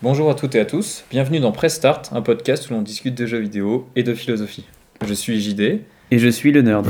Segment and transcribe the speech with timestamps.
[0.00, 3.16] Bonjour à toutes et à tous, bienvenue dans Press Start, un podcast où l'on discute
[3.16, 4.64] de jeux vidéo et de philosophie.
[5.04, 5.80] Je suis JD.
[6.12, 6.86] Et je suis le nerd.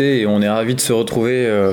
[0.00, 1.72] Et on est ravis de se retrouver, euh,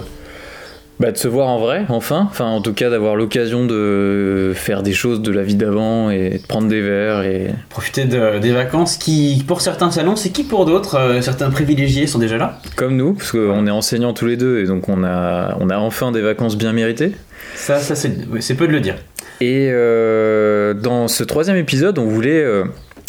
[0.99, 2.27] bah, de se voir en vrai, enfin.
[2.29, 6.39] Enfin, en tout cas, d'avoir l'occasion de faire des choses de la vie d'avant et
[6.41, 10.43] de prendre des verres et Profiter de- des vacances qui, pour certains salons, c'est qui
[10.43, 12.59] pour d'autres, euh, certains privilégiés sont déjà là?
[12.75, 15.77] comme nous, parce qu'on est enseignants tous les deux et donc on a, on a
[15.77, 17.13] enfin des vacances bien méritées.
[17.55, 18.95] Ça, ça c'est peu de le dire.
[19.41, 22.63] Et euh, dans ce troisième épisode, on voulait euh,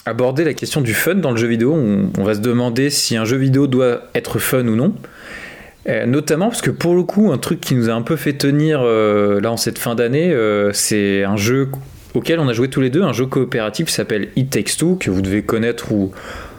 [0.06, 1.74] aborder la question du fun dans le jeu vidéo.
[1.74, 4.94] On, va se demander si un jeu vidéo doit être fun ou non.
[5.88, 8.34] Euh, notamment parce que pour le coup, un truc qui nous a un peu fait
[8.34, 11.70] tenir euh, là en cette fin d'année, euh, c'est un jeu
[12.14, 14.96] auquel on a joué tous les deux, un jeu coopératif qui s'appelle It Takes Two,
[14.96, 16.12] que vous devez connaître ou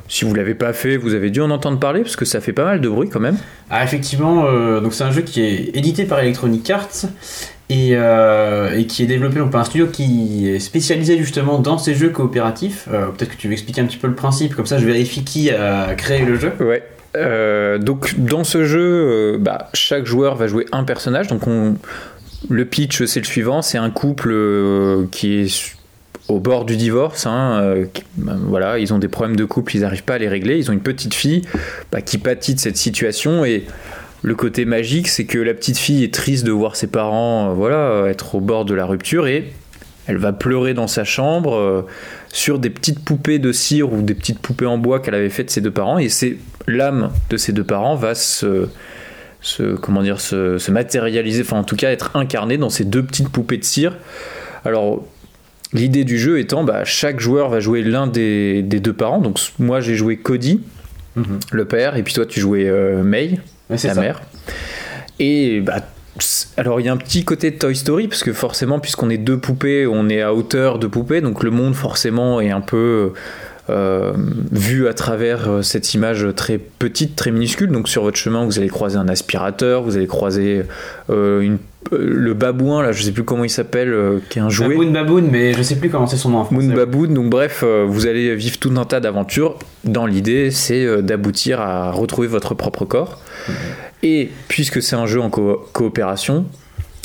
[0.10, 2.52] si vous l'avez pas fait, vous avez dû en entendre parler parce que ça fait
[2.52, 3.38] pas mal de bruit quand même.
[3.70, 4.44] Ah, effectivement,
[4.82, 7.06] donc c'est un jeu qui est édité par Electronic Arts
[7.70, 11.78] et, euh, et qui est développé donc, par un studio qui est spécialisé justement dans
[11.78, 12.88] ces jeux coopératifs.
[12.92, 15.24] Euh, Peut-être que tu veux expliquer un petit peu le principe, comme ça je vérifie
[15.24, 16.52] qui a créé le jeu.
[16.60, 16.84] Ouais.
[17.16, 21.28] Euh, donc dans ce jeu, bah, chaque joueur va jouer un personnage.
[21.28, 21.76] Donc on,
[22.50, 24.34] le pitch c'est le suivant, c'est un couple
[25.12, 25.76] qui est
[26.28, 27.26] au bord du divorce.
[27.26, 27.76] hein,
[28.18, 30.58] ben, voilà, ils ont des problèmes de couple, ils n'arrivent pas à les régler.
[30.58, 31.44] Ils ont une petite fille
[31.92, 33.66] bah, qui pâtit de cette situation et
[34.24, 37.54] le côté magique, c'est que la petite fille est triste de voir ses parents, euh,
[37.54, 39.52] voilà, être au bord de la rupture et
[40.08, 41.82] elle va pleurer dans sa chambre euh,
[42.30, 45.48] sur des petites poupées de cire ou des petites poupées en bois qu'elle avait faites
[45.48, 48.68] de ses deux parents et c'est l'âme de ses deux parents va se,
[49.42, 53.04] se comment dire se, se matérialiser, enfin en tout cas être incarnée dans ces deux
[53.04, 53.98] petites poupées de cire.
[54.66, 55.06] Alors
[55.74, 59.20] l'idée du jeu étant, bah, chaque joueur va jouer l'un des, des deux parents.
[59.20, 60.62] Donc moi j'ai joué Cody,
[61.16, 61.40] Mhm.
[61.52, 63.38] le père, et puis toi tu jouais euh, May,
[63.70, 63.94] La ça.
[63.94, 64.22] mère.
[65.20, 65.82] Et bah,
[66.58, 69.18] alors il y a un petit côté de Toy Story parce que forcément puisqu'on est
[69.18, 73.14] deux poupées, on est à hauteur de poupées, donc le monde forcément est un peu
[73.70, 74.12] euh,
[74.52, 77.70] vu à travers euh, cette image très petite, très minuscule.
[77.72, 80.64] Donc sur votre chemin vous allez croiser un aspirateur, vous allez croiser
[81.10, 81.58] euh, une-
[81.92, 84.70] le babouin là, je sais plus comment il s'appelle, euh, qui est un jouet.
[84.70, 86.48] Baboon Baboon, mais je sais plus comment c'est son nom en.
[86.50, 89.60] Moon Baboon, donc bref, euh, vous allez vivre tout un tas d'aventures.
[89.84, 93.22] Dans l'idée, c'est euh, d'aboutir à retrouver votre propre corps.
[94.02, 96.46] Et puisque c'est un jeu en co- coopération,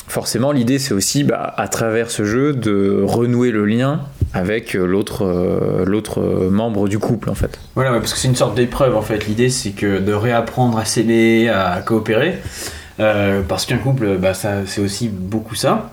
[0.07, 4.03] forcément, l'idée c'est aussi, bah, à travers ce jeu, de renouer le lien
[4.35, 7.59] avec euh, l'autre euh, l'autre euh, membre du couple, en fait.
[7.75, 9.27] Voilà, ouais, parce que c'est une sorte d'épreuve en fait.
[9.27, 12.39] L'idée c'est que de réapprendre à s'aimer, à coopérer,
[13.01, 15.93] euh, parce qu'un couple, bah, ça, c'est aussi beaucoup ça.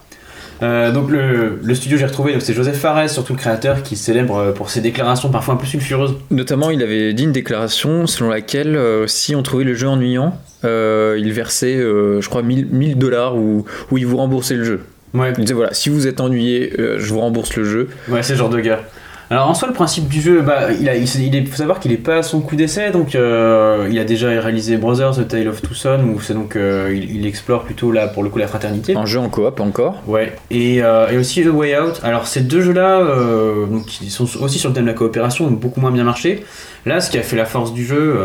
[0.63, 3.97] Euh, donc le, le studio j'ai retrouvé, donc c'est Joseph Fares, surtout le créateur, qui
[3.97, 6.15] célèbre pour ses déclarations parfois un peu sulfureuses.
[6.31, 10.37] Notamment, il avait dit une déclaration selon laquelle, euh, si on trouvait le jeu ennuyant,
[10.63, 14.81] il versait, je crois, 1000 dollars ou, ou il vous remboursait le jeu.
[15.15, 17.89] Ouais, Il disait voilà, si vous êtes ennuyé, euh, je vous rembourse le jeu.
[18.09, 18.81] ouais, c'est ce genre de gars.
[19.31, 21.55] Alors en soi, le principe du jeu, bah, il, a, il, s'est- il est- faut
[21.55, 25.15] savoir qu'il est pas à son coup d'essai, donc euh, il a déjà réalisé Brothers,
[25.15, 28.21] The Tale of Two Sons, où c'est donc euh, il, il explore plutôt là pour
[28.21, 28.95] le coup la fraternité.
[28.95, 30.03] Un jeu en coop encore.
[30.05, 32.01] Ouais, et, euh, et aussi The Way Out.
[32.03, 33.01] Alors ces deux jeux-là,
[34.03, 36.43] ils sont aussi sur le thème de la coopération, ont beaucoup moins bien marché.
[36.85, 38.15] Là, ce qui a fait la force du jeu,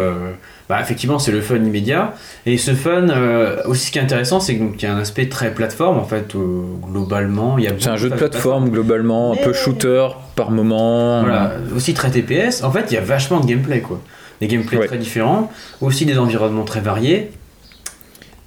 [0.71, 2.15] bah, effectivement, c'est le fun immédiat.
[2.47, 5.29] Et ce fun, euh, aussi ce qui est intéressant, c'est qu'il y a un aspect
[5.29, 7.59] très plateforme, en fait, euh, globalement.
[7.59, 11.21] il y a C'est un jeu de plateforme globalement, un peu shooter par moment.
[11.23, 12.63] Voilà, aussi très TPS.
[12.63, 14.01] En fait, il y a vachement de gameplay, quoi.
[14.41, 14.87] Des gameplays Ouais.
[14.87, 15.51] très différents,
[15.83, 17.33] aussi des environnements très variés.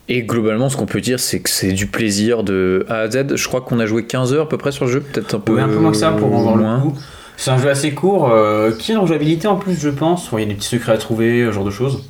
[0.09, 3.35] Et globalement, ce qu'on peut dire, c'est que c'est du plaisir de A à Z.
[3.35, 5.39] Je crois qu'on a joué 15 heures à peu près sur le jeu, peut-être un
[5.39, 6.75] peu, Ouais, un peu moins que ça pour en voir moins.
[6.77, 6.93] le coup.
[7.37, 10.29] C'est un jeu assez court, euh, qui est en jouabilité en plus, je pense.
[10.29, 12.03] Bon, Il y a des petits secrets à trouver, ce genre de choses.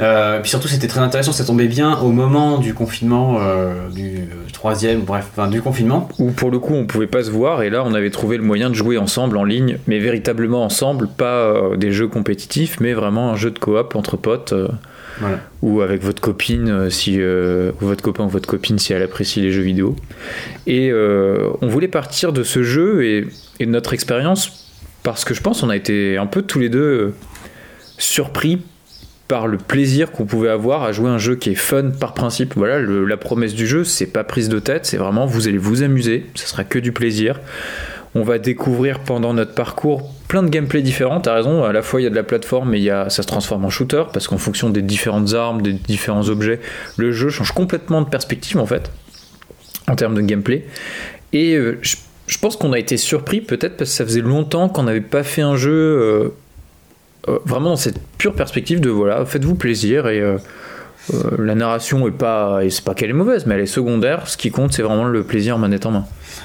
[0.00, 4.28] Euh, puis surtout, c'était très intéressant, ça tombait bien au moment du confinement, euh, du
[4.52, 6.08] troisième, bref, enfin du confinement.
[6.18, 8.42] Où pour le coup, on pouvait pas se voir, et là, on avait trouvé le
[8.42, 12.92] moyen de jouer ensemble en ligne, mais véritablement ensemble, pas euh, des jeux compétitifs, mais
[12.92, 14.54] vraiment un jeu de coop entre potes.
[15.18, 15.40] Voilà.
[15.60, 19.42] ou avec votre copine si euh, ou votre copain ou votre copine si elle apprécie
[19.42, 19.94] les jeux vidéo
[20.66, 23.26] et euh, on voulait partir de ce jeu et,
[23.58, 24.70] et de notre expérience
[25.02, 27.12] parce que je pense on a été un peu tous les deux
[27.98, 28.62] surpris
[29.30, 32.54] par le plaisir qu'on pouvait avoir à jouer un jeu qui est fun par principe.
[32.56, 35.84] Voilà, la promesse du jeu, c'est pas prise de tête, c'est vraiment vous allez vous
[35.84, 37.38] amuser, ça sera que du plaisir.
[38.16, 41.20] on va découvrir pendant notre parcours plein de gameplay différents.
[41.20, 43.08] T'as raison, à la fois il y a de la plateforme, mais il y a,
[43.08, 46.58] ça se transforme en shooter parce qu'en fonction des différentes armes, des différents objets,
[46.96, 48.90] le jeu change complètement de perspective en fait
[49.86, 50.64] en termes de gameplay.
[51.32, 51.94] Et euh, je,
[52.26, 55.22] je pense qu'on a été surpris peut-être parce que ça faisait longtemps qu'on n'avait pas
[55.22, 56.28] fait un jeu euh,
[57.28, 60.38] euh, vraiment dans cette pure perspective de voilà, faites-vous plaisir et euh,
[61.12, 64.26] euh, la narration est pas, et c'est pas qu'elle est mauvaise, mais elle est secondaire.
[64.28, 66.04] Ce qui compte, c'est vraiment le plaisir manette en main.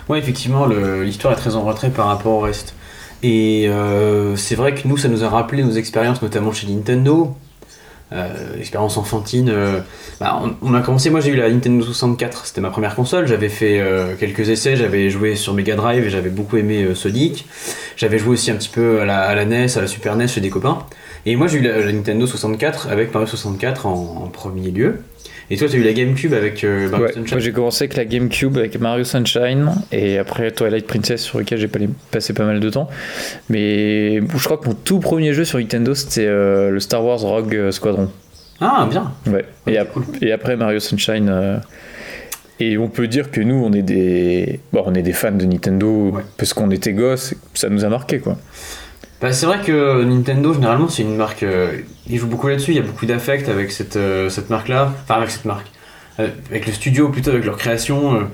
[0.10, 2.74] Ouais, effectivement, l'histoire est très en retrait par rapport au reste.
[3.24, 3.70] Et
[4.36, 7.36] c'est vrai que nous, ça nous a rappelé nos expériences, notamment chez Nintendo.
[8.14, 9.50] Euh, expérience enfantine.
[9.50, 9.80] euh,
[10.20, 13.28] bah, on, a commencé, moi j'ai eu la Nintendo 64, c'était ma première console.
[13.28, 17.48] J'avais fait euh, quelques essais, j'avais joué sur Mega Drive et j'avais beaucoup aimé Sonic.
[17.98, 20.28] J'avais joué aussi un petit peu à la, à la NES, à la Super NES
[20.28, 20.86] chez des copains.
[21.26, 23.92] Et moi j'ai eu la, la Nintendo 64 avec Mario 64 en,
[24.26, 25.00] en premier lieu.
[25.52, 27.30] Et toi, tu as eu la GameCube avec euh, Mario Ouais, Sunshine.
[27.36, 31.60] moi j'ai commencé avec la GameCube avec Mario Sunshine et après Twilight Princess sur lequel
[31.60, 31.70] j'ai
[32.10, 32.90] passé pas mal de temps.
[33.50, 37.20] Mais je crois que mon tout premier jeu sur Nintendo c'était euh, le Star Wars
[37.20, 38.10] Rogue Squadron.
[38.60, 39.12] Ah, bien.
[39.28, 39.46] Ouais.
[39.68, 40.04] Et, Ok, ap- cool.
[40.22, 41.30] et après Mario Sunshine.
[41.30, 41.58] euh,
[42.60, 45.46] Et on peut dire que nous, on est des, bon, on est des fans de
[45.46, 46.24] Nintendo Ouais.
[46.38, 48.38] parce qu'on était gosses, ça nous a marqué quoi.
[49.26, 51.42] Bah, c'est vrai que Nintendo, généralement, c'est une marque.
[51.42, 54.94] euh, ils jouent beaucoup là-dessus, il y a beaucoup d'affect avec cette, euh, cette marque-là.
[55.02, 55.66] Enfin, avec cette marque.
[56.20, 58.30] Euh, avec le studio, plutôt, avec leur création.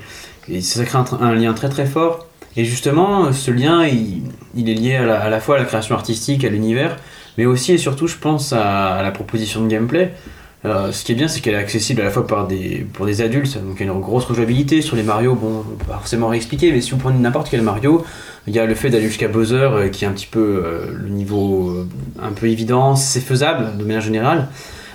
[0.49, 2.27] et ça crée un, lien très très fort.
[2.57, 4.23] Et justement, ce lien, il,
[4.53, 6.97] il est lié à la, fois à la création artistique, à l'univers,
[7.37, 10.11] mais aussi et surtout, je pense, à, la proposition de gameplay.
[10.65, 13.21] Ce qui est bien, c'est qu'elle est accessible à la fois par des, pour des
[13.21, 15.35] adultes, donc il a une grosse rejouabilité sur les Mario.
[15.35, 18.05] Bon, pas forcément réexpliquer, mais si vous prenez n'importe quel Mario,
[18.47, 20.97] il y a le fait d'aller jusqu'à Bowser euh, qui est un petit peu euh,
[20.97, 21.87] le niveau euh,
[22.21, 24.47] un peu évident, c'est faisable de manière générale.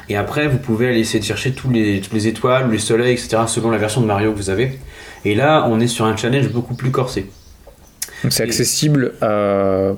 [0.09, 3.13] Et après, vous pouvez aller essayer de chercher tous les, toutes les étoiles, les soleils,
[3.13, 3.39] etc.
[3.47, 4.79] selon la version de Mario que vous avez.
[5.25, 7.27] Et là, on est sur un challenge beaucoup plus corsé.
[8.23, 9.93] Donc c'est accessible à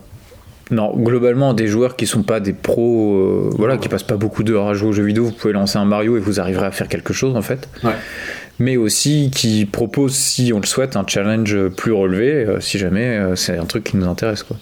[0.71, 4.43] non globalement des joueurs qui sont pas des pros, euh, voilà, qui passent pas beaucoup
[4.43, 5.25] d'heures à jouer aux jeux vidéo.
[5.25, 7.69] Vous pouvez lancer un Mario et vous arriverez à faire quelque chose en fait.
[7.83, 7.93] Ouais.
[8.59, 13.07] Mais aussi qui propose, si on le souhaite, un challenge plus relevé, euh, si jamais
[13.07, 14.57] euh, c'est un truc qui nous intéresse quoi.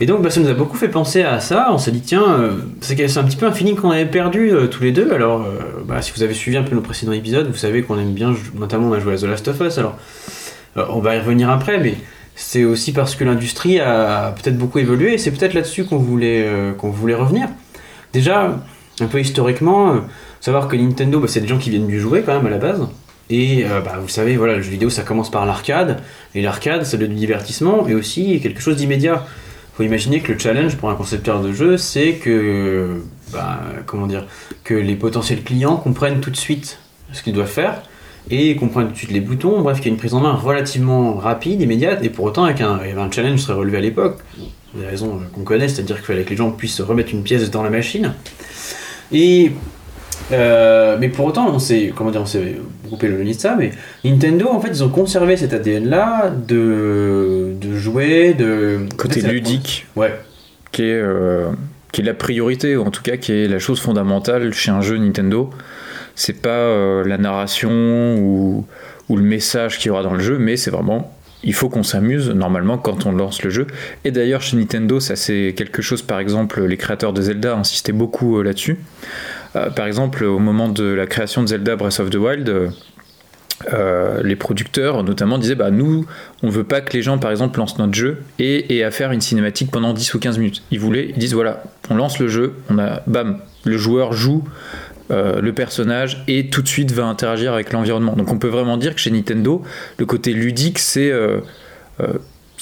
[0.00, 1.70] Et donc, bah, ça nous a beaucoup fait penser à ça.
[1.72, 4.84] On s'est dit, tiens, euh, c'est un petit peu un feeling qu'on avait perdu tous
[4.84, 5.10] les deux.
[5.12, 5.44] Alors,
[5.86, 8.32] bah, si vous avez suivi un peu nos précédents épisodes, vous savez qu'on aime bien,
[8.54, 9.76] notamment on a joué à The Last of Us.
[9.76, 9.98] Alors,
[10.76, 11.96] on va y revenir après, mais
[12.40, 16.44] c'est aussi parce que l'industrie a peut-être beaucoup évolué et c'est peut-être là-dessus qu'on voulait,
[16.46, 17.48] euh, voulait revenir.
[18.12, 18.60] Déjà,
[19.00, 19.98] un peu historiquement, euh,
[20.40, 22.58] savoir que Nintendo, bah, c'est des gens qui viennent du jouer quand même à la
[22.58, 22.86] base.
[23.28, 26.00] Et euh, bah, vous savez, voilà, le jeu vidéo ça commence par l'arcade,
[26.36, 29.26] et l'arcade c'est le divertissement et aussi quelque chose d'immédiat
[29.76, 33.00] faut imaginer que le challenge pour un concepteur de jeu, c'est que,
[33.32, 34.26] bah, comment dire,
[34.64, 36.80] que les potentiels clients comprennent tout de suite
[37.12, 37.82] ce qu'ils doivent faire
[38.30, 39.60] et comprennent tout de suite les boutons.
[39.62, 42.60] Bref, qu'il y a une prise en main relativement rapide, immédiate, et pour autant, avec
[42.60, 44.18] un, il y avait un challenge serait relevé à l'époque.
[44.72, 47.22] Pour des raisons euh, qu'on connaît, c'est-à-dire qu'il fallait que les gens puissent remettre une
[47.22, 48.12] pièce dans la machine.
[49.12, 49.52] Et
[50.32, 53.70] euh, mais pour autant, on s'est, comment dire, on s'est beaucoup éloigné de ça, mais
[54.04, 58.80] Nintendo, en fait, ils ont conservé cet ADN-là de, de jouer, de...
[58.96, 60.14] Côté ludique, Ouais,
[60.72, 61.50] qui est euh,
[61.92, 64.80] qui est la priorité ou en tout cas qui est la chose fondamentale chez un
[64.80, 65.50] jeu Nintendo.
[66.18, 68.66] C'est pas euh, la narration ou,
[69.08, 72.28] le message qu'il y aura dans le jeu, mais c'est vraiment il faut qu'on s'amuse
[72.30, 73.68] normalement quand on lance le jeu.
[74.04, 77.92] Et d'ailleurs chez Nintendo, ça c'est quelque chose par exemple les créateurs de Zelda insistaient
[77.92, 78.80] beaucoup euh, là-dessus.
[79.54, 82.72] Euh, par exemple au moment de la création de Zelda Breath of the Wild.
[84.24, 86.04] les producteurs notamment disaient bah nous
[86.42, 89.12] on veut pas que les gens par exemple lancent notre jeu et, et à faire
[89.12, 92.28] une cinématique pendant 10 ou 15 minutes ils voulaient ils disent voilà on lance le
[92.28, 94.44] jeu on a bam le joueur joue
[95.10, 98.76] euh, le personnage et tout de suite va interagir avec l'environnement donc on peut vraiment
[98.76, 99.62] dire que chez Nintendo
[99.98, 101.38] le côté ludique c'est euh,
[102.00, 102.18] euh,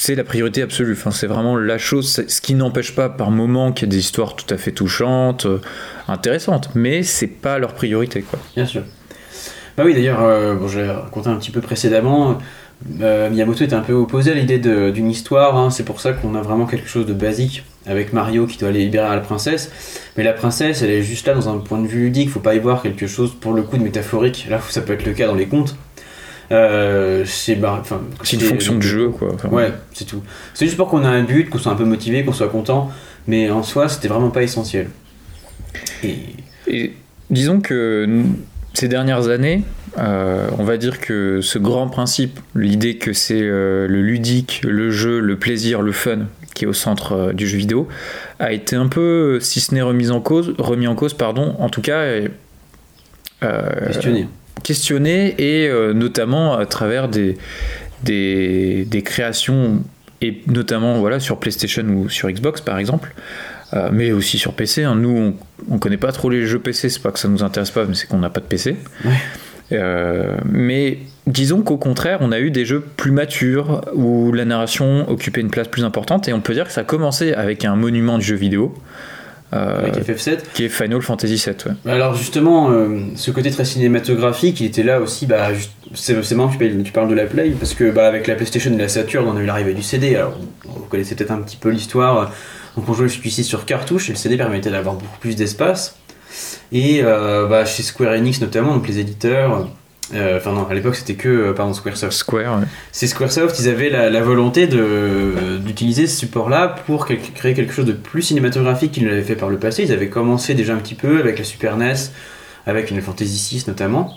[0.09, 3.89] la priorité absolue enfin, c'est vraiment la chose ce qui n'empêche pas par moment qu'il
[3.89, 5.47] y ait des histoires tout à fait touchantes
[6.07, 8.25] intéressantes mais c'est pas leur priorité
[8.55, 8.83] bien sûr.
[9.77, 12.39] Bah oui, d'ailleurs, bon, je l'ai raconté un petit peu précédemment.
[12.99, 15.55] Miyamoto était un peu opposé à l'idée d'une histoire.
[15.59, 15.69] hein.
[15.69, 18.85] C'est pour ça qu'on a vraiment quelque chose de basique avec Mario qui doit aller
[18.85, 19.71] libérer la princesse.
[20.17, 22.31] Mais la princesse, elle est juste là dans un point de vue ludique.
[22.31, 24.47] Faut pas y voir quelque chose pour le coup de métaphorique.
[24.51, 25.77] Là, ça peut être le cas dans les contes.
[26.53, 27.83] Euh, c'est bah,
[28.33, 30.23] une fonction de jeu quoi Enfin, Ouais, c'est tout.
[30.55, 32.91] C'est juste pour qu'on ait un but, qu'on soit un peu motivé, qu'on soit content.
[33.27, 34.89] Mais en soi, c'était vraiment pas essentiel.
[36.05, 36.19] Et
[36.69, 36.93] Et
[37.31, 38.25] disons que
[38.75, 39.63] ces dernières années,
[39.99, 44.91] euh, on va dire que ce grand principe, l'idée que c'est euh, le ludique, le
[44.91, 46.27] jeu, le plaisir, le fun
[46.57, 47.87] qui est au centre euh, du jeu vidéo,
[48.39, 51.69] a été un peu, si ce n'est remis en cause, remis en cause, pardon, en
[51.69, 52.01] tout cas
[53.43, 54.29] euh, questionner.
[54.65, 57.37] questionné et euh, notamment à travers des,
[58.03, 59.83] des, des créations
[60.23, 63.15] et notamment voilà, sur PlayStation ou sur Xbox par exemple,
[63.75, 64.85] euh, mais aussi sur PC.
[64.85, 64.95] hein.
[64.95, 65.11] Nous,
[65.69, 67.85] on, on connaît pas trop les jeux PC, c'est pas que ça nous intéresse pas,
[67.85, 68.77] mais c'est qu'on n'a pas de PC.
[69.05, 70.31] Ouais.
[70.51, 75.41] Mais disons qu'au contraire, on a eu des jeux plus matures où la narration occupait
[75.41, 78.19] une place plus importante, et on peut dire que ça a commencé avec un monument
[78.19, 78.75] du jeu vidéo.
[79.53, 80.39] euh, Avec FF7.
[80.55, 81.55] qui est Final Fantasy VII.
[81.85, 81.93] ouais.
[81.93, 85.25] Alors justement, euh, ce côté très cinématographique, il était là aussi.
[85.27, 85.49] Bah,
[85.95, 88.35] c'est marrant que tu parles- tu parles de la Play parce que bah, avec la
[88.35, 90.17] PlayStation et la Saturn, on a eu l'arrivée du CD.
[90.17, 92.33] Alors, vous connaissez peut-être un petit peu l'histoire.
[92.77, 95.95] Donc on jouait celui-ci sur cartouche et le CD permettait d'avoir beaucoup plus d'espace.
[96.73, 99.69] Et euh, bah, chez Square Enix notamment, donc les éditeurs.
[100.15, 102.13] Euh, Enfin non, à l'époque c'était que euh, pardon Squaresoft.
[102.13, 102.67] Square, ouais.
[102.93, 107.73] C'est Squaresoft, ils avaient la, la volonté de- d'utiliser ce support-là pour quel- créer quelque
[107.73, 109.83] chose de plus cinématographique qu'ils ne l'avaient fait par le passé.
[109.85, 111.95] Ils avaient commencé déjà un petit peu avec la Super NES,
[112.67, 114.15] avec Final Fantasy VI notamment.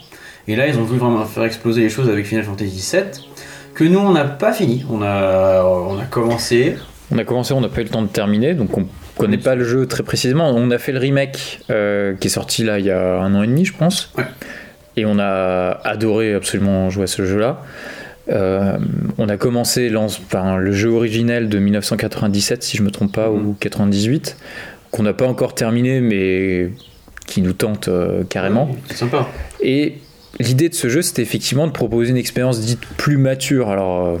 [0.48, 3.02] Et là, ils ont voulu vraiment faire exploser les choses avec Final Fantasy VII,
[3.74, 4.84] que nous, on n'a pas fini.
[4.90, 6.76] On a, on a commencé.
[7.12, 8.86] On a commencé, on n'a pas eu le temps de terminer, donc on
[9.18, 10.50] connaît pas le jeu très précisément.
[10.54, 13.42] On a fait le remake euh, qui est sorti là il y a un an
[13.42, 14.12] et demi, je pense.
[14.16, 14.24] Ouais.
[14.96, 17.62] Et on a adoré absolument jouer à ce jeu-là.
[18.28, 18.76] Euh,
[19.18, 23.46] on a commencé enfin, le jeu originel de 1997, si je me trompe pas, Mhm.
[23.46, 24.36] ou 98,
[24.90, 26.70] qu'on n'a pas encore terminé, mais
[27.26, 28.70] qui nous tente euh, carrément.
[28.88, 29.28] C'est sympa.
[29.62, 29.94] Et
[30.38, 33.70] l'idée de ce jeu, c'était effectivement de proposer une expérience dite plus mature.
[33.70, 34.18] Alors, euh,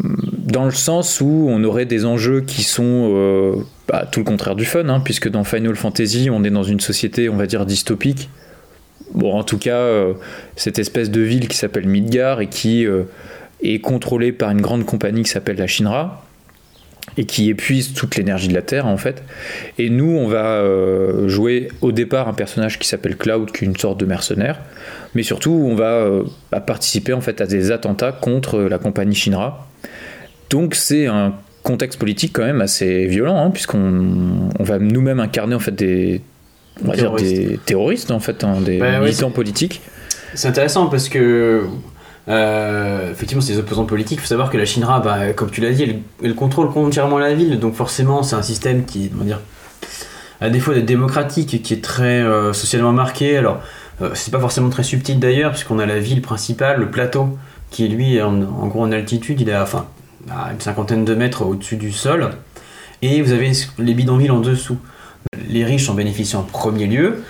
[0.00, 4.64] dans le sens où on aurait des enjeux qui sont bah, tout le contraire du
[4.64, 8.28] fun, hein, puisque dans Final Fantasy, on est dans une société, on va dire, dystopique.
[9.14, 10.14] Bon, en tout cas, euh,
[10.56, 13.04] cette espèce de ville qui s'appelle Midgar et qui euh,
[13.62, 16.24] est contrôlée par une grande compagnie qui s'appelle la Shinra
[17.16, 19.22] et qui épuise toute l'énergie de la Terre en fait.
[19.78, 23.68] Et nous, on va euh, jouer au départ un personnage qui s'appelle Cloud, qui est
[23.68, 24.60] une sorte de mercenaire,
[25.14, 26.06] mais surtout on va
[26.52, 29.66] bah, participer en fait à des attentats contre la compagnie Shinra.
[30.50, 35.54] Donc c'est un contexte politique quand même assez violent, hein, puisqu'on on va nous-mêmes incarner
[35.54, 36.20] en fait des
[36.84, 39.82] on va dire des terroristes en fait, hein, des Bah ouais, militants politiques.
[40.34, 41.66] C'est intéressant parce que
[42.28, 44.18] euh, effectivement c'est des opposants politiques.
[44.18, 47.18] Il faut savoir que la Shinra, bah, comme tu l'as dit, elle, elle contrôle entièrement
[47.18, 49.40] la ville, donc forcément c'est un système qui, comment dire,
[50.40, 53.36] à défaut d'être démocratique, et qui est très euh, socialement marqué.
[53.36, 53.60] Alors
[54.02, 57.38] euh, c'est pas forcément très subtil d'ailleurs, puisqu'on a la ville principale, le plateau,
[57.70, 59.86] qui est lui en, en gros en altitude, il est à, enfin
[60.30, 62.30] à une cinquantaine de mètres au-dessus du sol,
[63.00, 64.78] et vous avez les bidonvilles en dessous.
[65.48, 67.22] Les riches en bénéficient en premier lieu.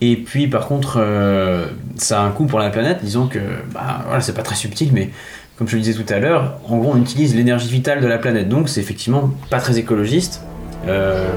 [0.00, 1.66] Et puis par contre, euh,
[1.96, 2.98] ça a un coût pour la planète.
[3.02, 3.38] Disons que,
[3.72, 5.10] bah, voilà, c'est pas très subtil, mais
[5.56, 8.18] comme je le disais tout à l'heure, en gros, on utilise l'énergie vitale de la
[8.18, 8.48] planète.
[8.48, 10.42] Donc c'est effectivement pas très écologiste,
[10.88, 11.28] euh,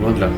[0.00, 0.28] loin de là.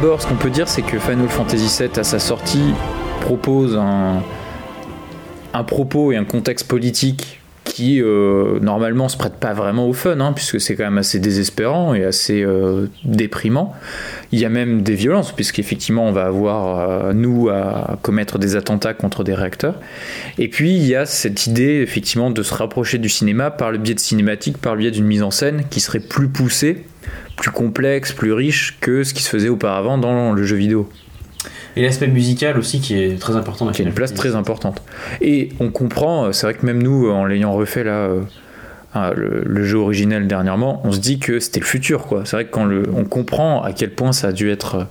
[0.00, 2.72] D'abord, ce qu'on peut dire, c'est que Final Fantasy VII, à sa sortie,
[3.20, 4.22] propose un,
[5.52, 10.20] un propos et un contexte politique qui, euh, normalement, se prête pas vraiment au fun,
[10.20, 13.74] hein, puisque c'est quand même assez désespérant et assez euh, déprimant.
[14.30, 18.54] Il y a même des violences, puisqu'effectivement, on va avoir, euh, nous, à commettre des
[18.54, 19.80] attentats contre des réacteurs.
[20.38, 23.78] Et puis, il y a cette idée, effectivement, de se rapprocher du cinéma par le
[23.78, 26.84] biais de cinématiques, par le biais d'une mise en scène qui serait plus poussée
[27.38, 30.88] plus complexe, plus riche que ce qui se faisait auparavant dans le jeu vidéo,
[31.76, 33.64] Et l'aspect musical aussi qui est très important.
[33.64, 34.82] dans qui a une place très importante.
[35.20, 38.20] Et on comprend, c'est vrai que même nous, en l'ayant refait là, euh,
[38.94, 42.22] ah, le, le jeu originel dernièrement, on se dit que c'était le futur, quoi.
[42.24, 44.84] C'est vrai que quand le, on comprend à quel point ça a dû être euh,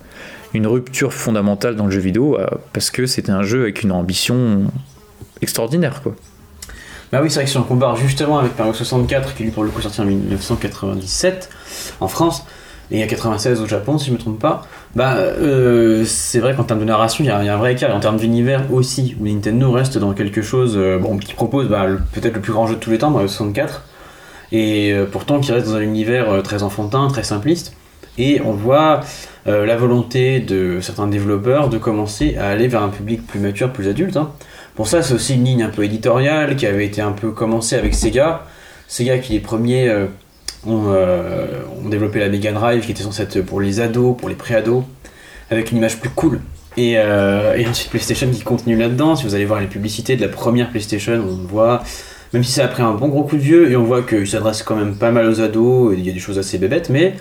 [0.54, 3.92] une rupture fondamentale dans le jeu vidéo, euh, parce que c'était un jeu avec une
[3.92, 4.62] ambition
[5.42, 6.14] extraordinaire, quoi.
[7.12, 9.64] Bah oui, c'est vrai que si on compare justement avec Mario 64, qui lui pour
[9.64, 11.48] le coup sorti en 1997
[12.00, 12.44] en France,
[12.90, 16.64] et à 96 au Japon, si je me trompe pas, bah euh, c'est vrai qu'en
[16.64, 19.26] termes de narration, il y, a un vrai écart, et en termes d'univers aussi, où
[19.26, 22.76] Nintendo reste dans quelque chose euh, bon, qui propose bah, peut-être le plus grand jeu
[22.76, 23.82] de tous les temps, Mario 64,
[24.52, 27.74] et euh, pourtant qui reste dans un univers très enfantin, très simpliste.
[28.20, 29.00] Et on voit
[29.46, 33.88] la volonté de certains développeurs de commencer à aller vers un public plus mature, plus
[33.88, 34.16] adulte.
[34.16, 34.32] hein.
[34.74, 37.76] Pour ça, c'est aussi une ligne un peu éditoriale qui avait été un peu commencée
[37.76, 38.44] avec Sega.
[38.88, 39.88] Sega qui les premiers
[40.66, 41.46] ont, euh,
[41.86, 44.84] développé la Mega Drive qui était censée être pour les ados, pour les pré-ados,
[45.50, 46.40] avec une image plus cool.
[46.76, 49.16] Et, euh, ensuite PlayStation qui continue là-dedans.
[49.16, 51.82] Si vous allez voir les publicités de la première PlayStation, on voit,
[52.32, 54.28] même si ça a pris un bon gros coup de vieux, et on voit qu'il
[54.28, 57.14] s'adresse quand même pas mal aux ados, il y a des choses assez bébêtes, mais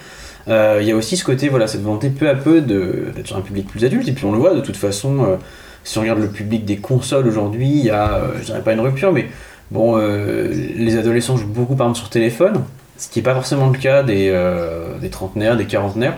[0.47, 3.37] euh, il y a aussi ce côté, voilà, cette volonté peu à peu d'être sur
[3.37, 5.23] un public plus adulte, et puis on le voit de toute façon.
[5.23, 5.35] euh,
[5.83, 8.81] si on regarde le public des consoles aujourd'hui, il y a, je dirais pas une
[8.81, 9.27] rupture, mais
[9.71, 12.65] bon, les adolescents jouent beaucoup par exemple sur téléphone,
[12.97, 14.31] ce qui n'est pas forcément le cas des,
[15.01, 16.17] des trentenaires, des quarantenaires.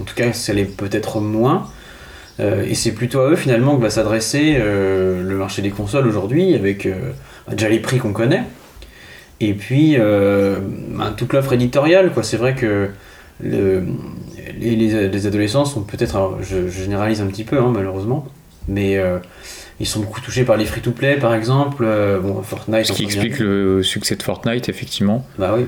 [0.00, 1.68] En tout cas, ça l'est peut-être moins.
[2.40, 6.06] Euh, et c'est plutôt à eux finalement que va s'adresser euh, le marché des consoles
[6.06, 7.10] aujourd'hui, avec euh,
[7.50, 8.44] déjà les prix qu'on connaît,
[9.40, 12.12] et puis ben, toute l'offre éditoriale.
[12.12, 12.22] Quoi.
[12.22, 12.90] C'est vrai que
[13.42, 13.84] le,
[14.58, 18.26] les, adolescents sont peut-être, je, généralise un petit peu hein, malheureusement,
[18.66, 19.00] mais
[19.80, 21.86] ils sont beaucoup touchés par les free-to-play par exemple,
[22.22, 22.86] bon, Fortnite.
[22.86, 25.24] Ce qui explique le succès de Fortnite effectivement.
[25.38, 25.66] Bah oui.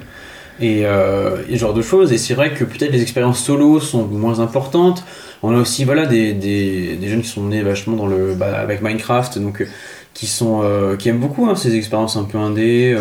[0.61, 2.13] Et, et, ce genre de choses.
[2.13, 5.05] Et c'est vrai que peut-être les expériences solo sont moins importantes.
[5.43, 8.59] On a aussi voilà, des, des, des jeunes qui sont nés vachement dans le, bah,
[8.59, 9.67] avec Minecraft, donc euh,
[10.13, 12.97] qui, sont, euh, qui aiment beaucoup hein, ces expériences un peu indé.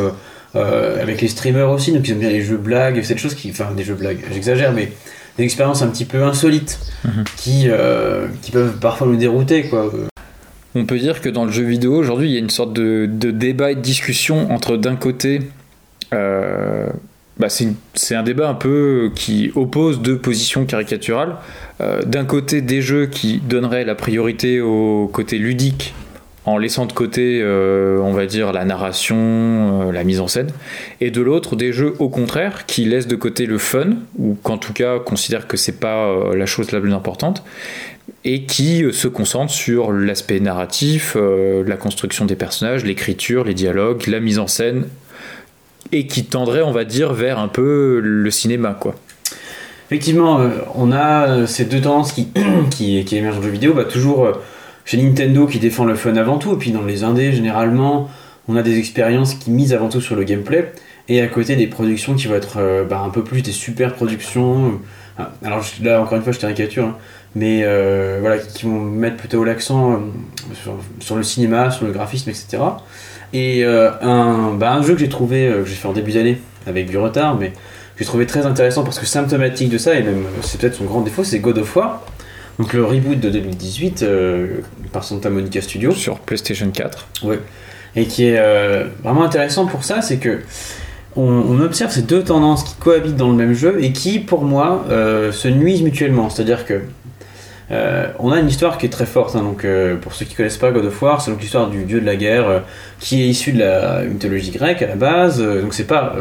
[0.55, 3.51] Euh, avec les streamers aussi, donc ils aiment bien les jeux blagues, cette chose qui.
[3.51, 4.91] Enfin, des jeux blagues, j'exagère, mais
[5.37, 7.23] des expériences un petit peu insolites mhm.
[7.37, 7.67] qui,
[8.41, 9.91] qui peuvent parfois nous dérouter, quoi.
[10.73, 13.07] On peut dire que dans le jeu vidéo, aujourd'hui, il y a une sorte de,
[13.07, 15.41] de débat et de discussion entre d'un côté
[17.39, 21.37] bah, c'est un débat un peu qui oppose deux positions caricaturales.
[21.79, 25.93] Euh, d'un côté, des jeux qui donneraient la priorité au côté ludique
[26.45, 30.49] en laissant de côté, euh, on va dire, la narration, euh, la mise en scène,
[30.99, 34.57] et de l'autre, des jeux au contraire qui laissent de côté le fun, ou qu'en
[34.57, 37.43] tout cas considèrent que c'est pas la chose la plus importante,
[38.25, 44.19] et qui se concentrent sur l'aspect narratif, la construction des personnages, l'écriture, les dialogues, la
[44.19, 44.85] mise en scène,
[45.91, 48.95] et qui tendrait, on va dire, vers un peu le cinéma, quoi.
[49.91, 52.27] Effectivement, euh, on a euh, ces deux tendances qui,
[52.69, 53.73] qui, émergent en jeu vidéo.
[53.73, 54.33] Bah, toujours euh,
[54.85, 58.07] chez Nintendo qui défend le fun avant tout, et puis dans les indés, généralement,
[58.47, 60.71] on a des expériences qui misent avant tout sur le gameplay,
[61.07, 64.79] et à côté des productions qui vont être bah, un peu plus des super productions.
[65.43, 66.97] alors là, encore une fois, je caricature, hein,
[67.35, 67.63] mais
[68.19, 70.01] voilà, qui vont mettre plutôt l'accent
[70.99, 72.57] sur, le cinéma, sur le graphisme, etc.
[73.33, 76.11] Et euh, un, bah, un jeu que j'ai trouvé, euh, que j'ai fait en début
[76.11, 79.95] d'année, avec du retard, mais que j'ai trouvé très intéressant parce que symptomatique de ça,
[79.95, 82.03] et même euh, c'est peut-être son grand défaut, c'est God of War.
[82.57, 84.05] Donc le reboot de 2018
[84.91, 85.91] par Santa Monica Studio.
[85.91, 87.07] Sur PlayStation 4.
[87.23, 87.39] Ouais.
[87.95, 90.39] Et qui est vraiment intéressant pour ça, c'est que
[91.15, 94.83] on, observe ces deux tendances qui cohabitent dans le même jeu et qui, pour moi,
[94.89, 96.29] se nuisent mutuellement.
[96.29, 96.81] C'est-à-dire que
[97.71, 99.35] euh, on a une histoire qui est très forte.
[99.35, 101.83] Hein, donc, euh, pour ceux qui connaissent pas God of War, c'est donc l'histoire du
[101.83, 102.59] dieu de la guerre euh,
[102.99, 105.41] qui est issu de la mythologie grecque à la base.
[105.41, 106.15] donc, c'est pas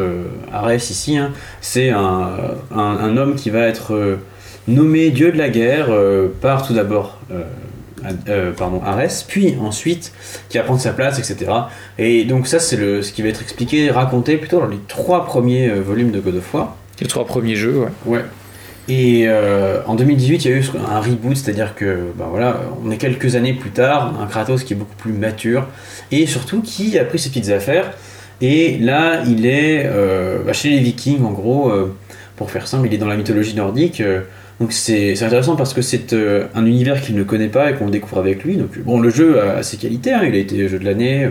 [0.52, 4.18] Arès ici, hein, c'est un, homme qui va être
[4.66, 5.88] nommé dieu de la guerre
[6.40, 7.18] par tout d'abord.
[8.56, 10.12] pardon, Arès, puis ensuite
[10.48, 11.50] qui va prendre sa place, etc.
[11.98, 15.68] Et donc ça c'est ce qui va être expliqué, raconté plutôt dans les trois premiers
[15.68, 16.76] volumes de God of War.
[17.00, 17.88] Les trois premiers jeux, ouais.
[18.06, 18.24] Ouais.
[18.88, 22.90] Et euh, en 2018, il y a eu un reboot, c'est-à-dire que ben voilà, on
[22.90, 25.66] est quelques années plus tard, un Kratos qui est beaucoup plus mature
[26.10, 27.92] et surtout qui a pris ses petites affaires.
[28.40, 31.94] Et là, il est euh, bah, chez les Vikings, en gros, euh,
[32.36, 34.02] pour faire simple, il est dans la mythologie nordique.
[34.58, 36.14] donc c'est intéressant parce que c'est
[36.54, 38.56] un univers qu'il ne connaît pas et qu'on découvre avec lui.
[38.56, 41.28] Donc bon, le jeu a, ses qualités, hein, il a été jeu de l'année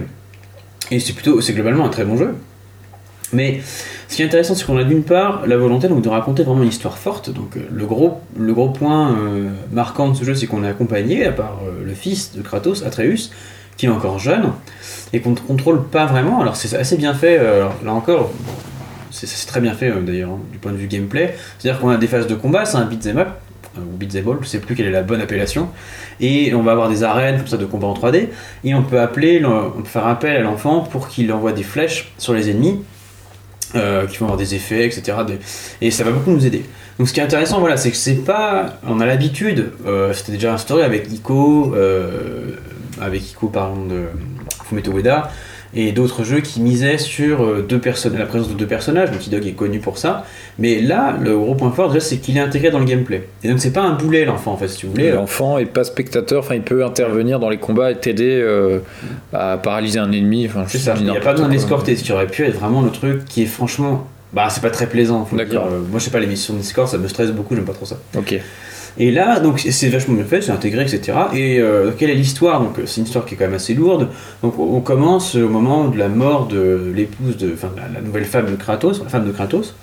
[0.92, 2.36] et c'est plutôt, c'est globalement un très bon jeu.
[3.34, 3.62] Mais
[4.08, 6.64] ce qui est intéressant, c'est qu'on a d'une part la volonté donc, de raconter vraiment
[6.64, 7.30] une histoire forte.
[7.30, 10.70] Donc, euh, le, gros, le gros point euh, marquant de ce jeu, c'est qu'on est
[10.70, 13.32] accompagné, à part euh, le fils de Kratos, Atreus,
[13.76, 14.52] qui est encore jeune,
[15.14, 16.42] et qu'on ne contrôle pas vraiment.
[16.42, 18.32] Alors, c'est assez bien fait, là encore,
[19.12, 21.36] c'est très bien fait d'ailleurs, hein, du point de vue gameplay.
[21.60, 23.28] C'est-à-dire qu'on a des phases de combat, c'est un beat'em up,
[23.78, 25.70] ou beat'em all, je sais plus quelle est la bonne appellation,
[26.20, 28.30] et on va avoir des arènes comme ça de combat en 3D,
[28.64, 32.12] et on peut appeler, on peut faire appel à l'enfant pour qu'il envoie des flèches
[32.18, 32.80] sur les ennemis
[33.76, 35.18] euh, qui vont avoir des effets, etc.
[35.82, 36.64] Et ça va beaucoup nous aider.
[36.98, 40.32] Donc ce qui est intéressant, voilà, c'est que c'est pas, on a l'habitude, euh, c'était
[40.32, 42.56] déjà instauré avec Ico, euh,
[43.00, 44.06] avec Ico parlons de
[44.66, 45.32] Fumeto Ueda,
[45.74, 47.82] et d'autres jeux qui misaient sur euh, deux
[48.18, 49.12] la présence de deux personnages.
[49.12, 50.26] Naughty Dog est connu pour ça.
[50.60, 53.28] Mais là, le gros point fort, déjà, c'est qu'il est intégré dans le gameplay.
[53.44, 55.12] Et donc, c'est pas un boulet, l'enfant, en fait, si tu voulais.
[55.12, 58.80] L'enfant est pas spectateur, enfin, il peut intervenir dans les combats et t'aider euh,
[59.34, 60.50] à paralyser un ennemi.
[60.68, 62.92] c'est ça, il n'y a pas besoin d'escorter, ce qui aurait pu être vraiment le
[62.92, 64.08] truc qui est franchement.
[64.34, 65.62] Bah, c'est pas très plaisant, faut dire.
[65.62, 67.86] Euh, moi, je sais pas, les missions d'escorte, ça me stresse beaucoup, j'aime pas trop
[67.86, 67.98] ça.
[68.18, 68.40] Ok.
[69.00, 71.18] Et là, donc c'est vachement bien fait, c'est intégré, etc.
[71.34, 72.62] Et euh, quelle est l'histoire?
[72.62, 74.10] Donc c'est une histoire qui est quand même assez lourde.
[74.42, 78.50] Donc on commence au moment de la mort de l'épouse de, enfin la, nouvelle femme
[78.50, 79.76] de Kratos, la femme de Kratos.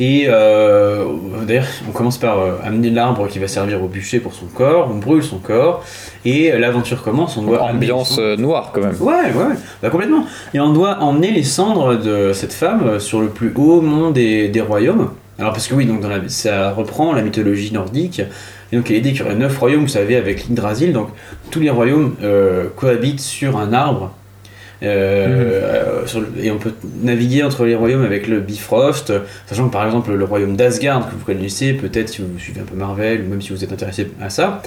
[0.00, 1.04] Et euh,
[1.46, 4.90] d'ailleurs, on commence par euh, amener l'arbre qui va servir au bûcher pour son corps,
[4.92, 5.84] on brûle son corps,
[6.24, 7.36] et l'aventure commence.
[7.36, 8.96] On doit ambiance noire quand même.
[9.00, 10.26] Ouais, ouais, bah, complètement.
[10.52, 14.48] Et on doit emmener les cendres de cette femme sur le plus haut mont des,
[14.48, 18.22] des royaumes Alors parce que oui, donc dans la- ça reprend la mythologie nordique.
[18.72, 20.92] Et donc il est dit qu'il y aurait neuf royaumes, vous savez, avec l'Yggdrasil.
[20.92, 21.08] Donc
[21.50, 24.14] tous les royaumes euh, cohabitent sur un arbre.
[24.82, 29.12] Euh, sur le- et on peut naviguer entre les royaumes avec le Bifrost,
[29.46, 32.64] sachant que par exemple le royaume d'Asgard que vous connaissez peut-être si vous suivez un
[32.64, 34.60] peu Marvel ou même si vous êtes intéressé à ça,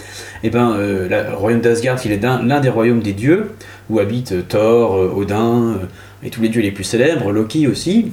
[0.44, 3.52] et ben euh, la- le royaume d'Asgard il est l'un des royaumes des dieux
[3.92, 5.76] où habitent Thor, Odin
[6.24, 8.12] et tous les dieux les plus célèbres, Loki aussi.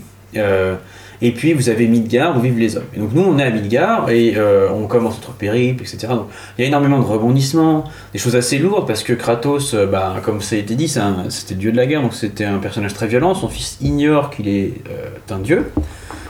[1.24, 2.84] Et puis vous avez Midgard où vivent les hommes.
[2.94, 6.08] Et donc nous on est à Midgard et euh, on commence notre périple, etc.
[6.08, 9.86] Donc il y a énormément de rebondissements, des choses assez lourdes parce que Kratos, euh,
[9.86, 10.86] bah, comme ça a été dit,
[11.30, 13.32] c'était dieu de la guerre, donc c'était un personnage très violent.
[13.32, 15.70] Son fils ignore qu'il est euh, un dieu.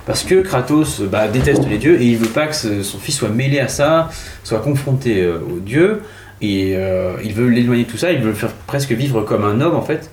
[0.06, 3.30] Parce que Kratos bah, déteste les dieux et il veut pas que son fils soit
[3.30, 4.10] mêlé à ça,
[4.44, 6.02] soit confronté aux dieux.
[6.40, 6.76] Et
[7.24, 9.74] il veut l'éloigner de tout ça, il veut le faire presque vivre comme un homme
[9.74, 10.10] en fait.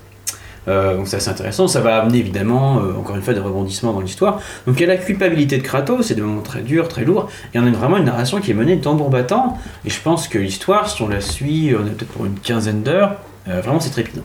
[0.67, 3.93] Euh, donc c'est assez intéressant, ça va amener évidemment, euh, encore une fois, des rebondissements
[3.93, 4.39] dans l'histoire.
[4.67, 7.29] Donc il y a la culpabilité de Kratos, c'est des moments très durs, très lourds,
[7.55, 10.27] et on a vraiment une narration qui est menée de tambour battant, et je pense
[10.27, 13.15] que l'histoire, si on la suit, on est peut-être pour une quinzaine d'heures,
[13.47, 14.21] euh, vraiment c'est trépidant.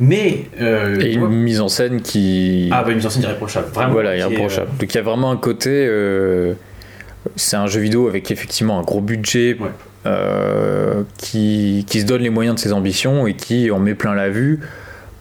[0.00, 0.46] Mais...
[0.60, 2.68] euh, Et une vois- mise en scène qui.
[2.72, 3.92] Ah bah une mise en scène irréprochable, vraiment.
[3.92, 4.70] voilà, est, irréprochable.
[4.78, 5.70] Donc il y a vraiment un côté.
[5.88, 6.54] euh,
[7.36, 9.68] c'est un jeu vidéo avec effectivement un gros budget Ouais.
[10.04, 14.14] euh, qui, qui se donne les moyens de ses ambitions et qui en met plein
[14.14, 14.60] la vue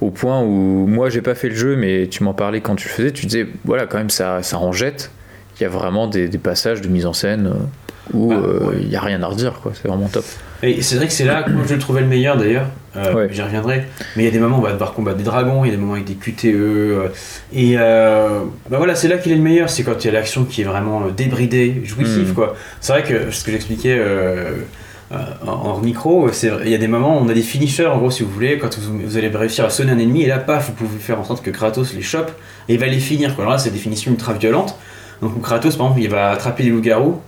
[0.06, 2.88] au point où moi j'ai pas fait le jeu mais tu m'en parlais quand tu
[2.88, 5.12] le faisais tu disais voilà quand même ça, ça en jette
[5.60, 8.60] il y a vraiment des, des passages de mise en scène euh, où Ah, euh,
[8.68, 8.76] ouais.
[8.82, 10.26] il y a rien à redire quoi c'est vraiment top
[10.62, 12.68] Et c'est vrai que c'est là que je le trouvais le meilleur d'ailleurs.
[12.96, 13.28] Euh, Ouais.
[13.32, 13.84] J'y reviendrai.
[14.16, 15.72] Mais il y a des moments où on va devoir combattre des dragons, il y
[15.72, 16.46] a des moments avec des QTE.
[16.54, 17.08] euh,
[17.54, 19.70] et bah voilà, c'est là qu'il est le meilleur.
[19.70, 22.34] C'est quand il y a l'action qui est vraiment débridée, jouissive Mm.
[22.34, 22.56] quoi.
[22.82, 23.98] C'est vrai que ce que j'expliquais.
[25.14, 27.98] Euh, euh, micro, vrai, il y a des moments où on a des finishers en
[27.98, 30.40] gros si vous voulez, quand vous, vous allez réussir à sonner un ennemi et là
[30.40, 32.32] paf vous pouvez faire en sorte que Kratos les chope
[32.68, 33.44] et il va les finir quoi.
[33.44, 34.76] Alors là c'est des finitions ultra violentes.
[35.22, 37.20] Donc Kratos par exemple il va attraper les loups-garous,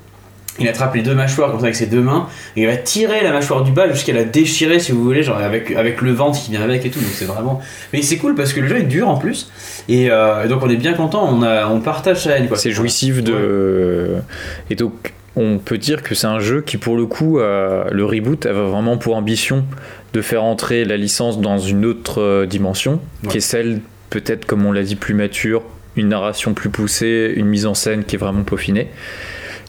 [0.57, 3.21] il attrape les deux mâchoires comme ça avec ses deux mains et il va tirer
[3.23, 6.41] la mâchoire du bas jusqu'à la déchirer si vous voulez, genre avec, avec le ventre
[6.41, 6.99] qui vient avec et tout.
[6.99, 7.59] Donc c'est vraiment.
[7.91, 9.51] Mais c'est cool parce que le jeu est dur en plus
[9.89, 12.71] et, euh, et donc on est bien content, on, a, on partage sa haine c'est
[12.71, 14.15] jouissif de
[14.69, 18.05] et donc on peut dire que c'est un jeu qui pour le coup a- le
[18.05, 19.65] reboot avait vraiment pour ambition
[20.13, 23.29] de faire entrer la licence dans une autre euh, dimension Ouais.
[23.31, 25.61] qui est celle peut-être comme on l'a dit plus mature
[25.97, 28.87] une narration plus poussée une mise en scène qui est vraiment peaufinée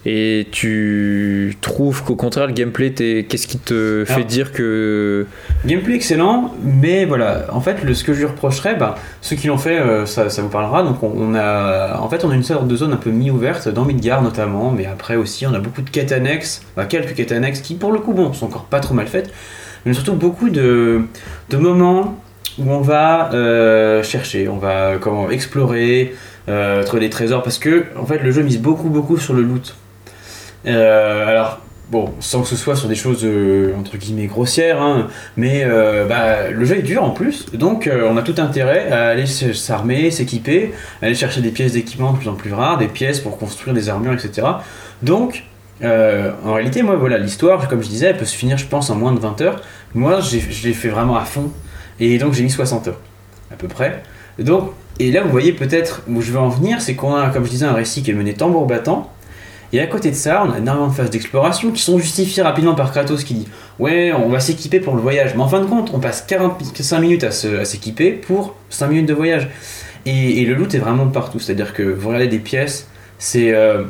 [0.05, 5.25] et tu trouves qu'au contraire le gameplay t'es- qu'est-ce qui te fait Alors- dire que
[5.65, 9.47] Gameplay excellent, mais voilà, en fait, le, ce que je lui reprocherais, bah, ceux qui
[9.47, 10.83] l'ont fait, euh, ça, ça vous parlera.
[10.83, 13.67] Donc, on, on a, en fait, on a une sorte de zone un peu mi-ouverte
[13.69, 17.31] dans Midgard notamment, mais après aussi, on a beaucoup de quêtes annexes, bah, quelques quêtes
[17.31, 19.31] annexes qui, pour le coup, bon, sont encore pas trop mal faites,
[19.85, 21.01] mais surtout beaucoup de,
[21.49, 22.21] de moments
[22.59, 26.13] où on va euh, chercher, on va comment explorer,
[26.49, 29.41] euh, trouver des trésors, parce que, en fait, le jeu mise beaucoup, beaucoup sur le
[29.41, 29.75] loot.
[30.65, 31.59] Euh, alors,
[31.91, 36.05] bon, sans que ce soit sur des choses euh, entre guillemets grossières, hein, mais euh,
[36.05, 40.11] bah, le jeu est dur en plus, donc on a tout intérêt à aller s'armer,
[40.11, 43.73] s'équiper, aller chercher des pièces d'équipement de plus en plus rares, des pièces pour construire
[43.73, 44.47] des armures, etc.
[45.01, 45.43] Donc,
[45.83, 48.95] en réalité, moi, voilà, l'histoire, comme je disais, elle peut se finir, je pense, en
[48.95, 49.61] moins de 20 heures.
[49.93, 51.51] Moi, je l'ai fait vraiment à fond,
[51.99, 52.99] et donc j'ai mis 60 heures,
[53.51, 54.01] à peu près.
[54.39, 57.45] Donc, et là, vous voyez peut-être où je veux en venir, c'est qu'on a, comme
[57.45, 59.11] je disais, un récit qui est mené tambour battant,
[59.73, 62.75] et à côté de ça, on a énormément de phases d'exploration qui sont justifiées rapidement
[62.75, 63.47] par Kratos qui dit
[63.79, 65.35] Ouais, on va s'équiper pour le voyage.
[65.35, 69.13] Mais en fin de compte, on passe 45 minutes à s'équiper pour 5 minutes de
[69.13, 69.49] voyage.
[70.05, 71.39] Et, le loot est vraiment partout.
[71.39, 72.87] C'est-à-dire que vous regardez des pièces,
[73.19, 73.53] c'est.
[73.53, 73.83] euh,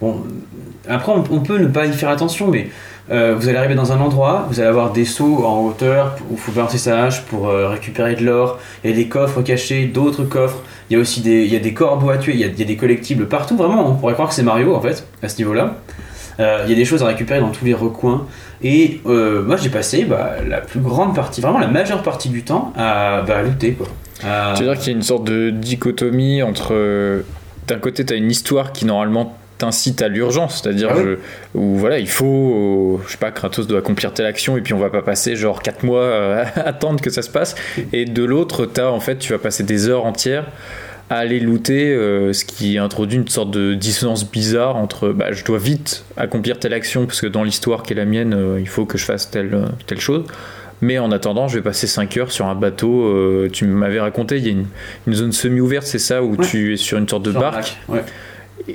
[0.00, 0.22] bon,
[0.88, 2.68] après, on, peut ne pas y faire attention, mais
[3.10, 6.34] euh, vous allez arriver dans un endroit, vous allez avoir des sauts en hauteur où
[6.34, 8.58] il faut balancer sa hache pour euh, récupérer de l'or.
[8.84, 10.62] Il y a des coffres cachés, d'autres coffres.
[10.92, 12.48] Il y a aussi des, il y a des corbeaux à tuer, il y a,
[12.48, 13.56] des collectibles partout.
[13.56, 15.76] Vraiment, on pourrait croire que c'est Mario en fait, à ce niveau-là.
[16.38, 18.26] Euh, il y a des choses à récupérer dans tous les recoins.
[18.62, 22.42] Et euh, moi, j'ai passé bah, la plus grande partie, vraiment la majeure partie du
[22.42, 23.72] temps à bah, looter.
[23.72, 23.86] Quoi.
[24.22, 26.74] À- Tu veux dire qu'il y a une sorte de dichotomie entre.
[26.74, 27.22] euh,
[27.68, 31.14] D'un côté, tu as une histoire qui normalement t'incite à l'urgence, c'est-à-dire Ah oui.
[31.54, 34.78] où voilà, il faut, je sais pas, Kratos doit accomplir telle action et puis on
[34.78, 37.54] va pas passer genre 4 mois euh, à attendre que ça se passe.
[37.92, 40.46] Et de l'autre, t'as en fait, tu vas passer des heures entières
[41.10, 45.44] à aller looter, euh, ce qui introduit une sorte de dissonance bizarre entre bah, je
[45.44, 48.68] dois vite accomplir telle action parce que dans l'histoire qui est la mienne, euh, il
[48.68, 50.24] faut que je fasse telle, telle chose.
[50.80, 53.04] Mais en attendant, je vais passer 5 heures sur un bateau.
[53.04, 54.66] euh, tu m'avais raconté, il y a une,
[55.06, 56.44] une zone semi-ouverte, c'est ça, où Ouais.
[56.46, 57.76] tu es sur une sorte de barque.
[57.88, 58.02] Ouais.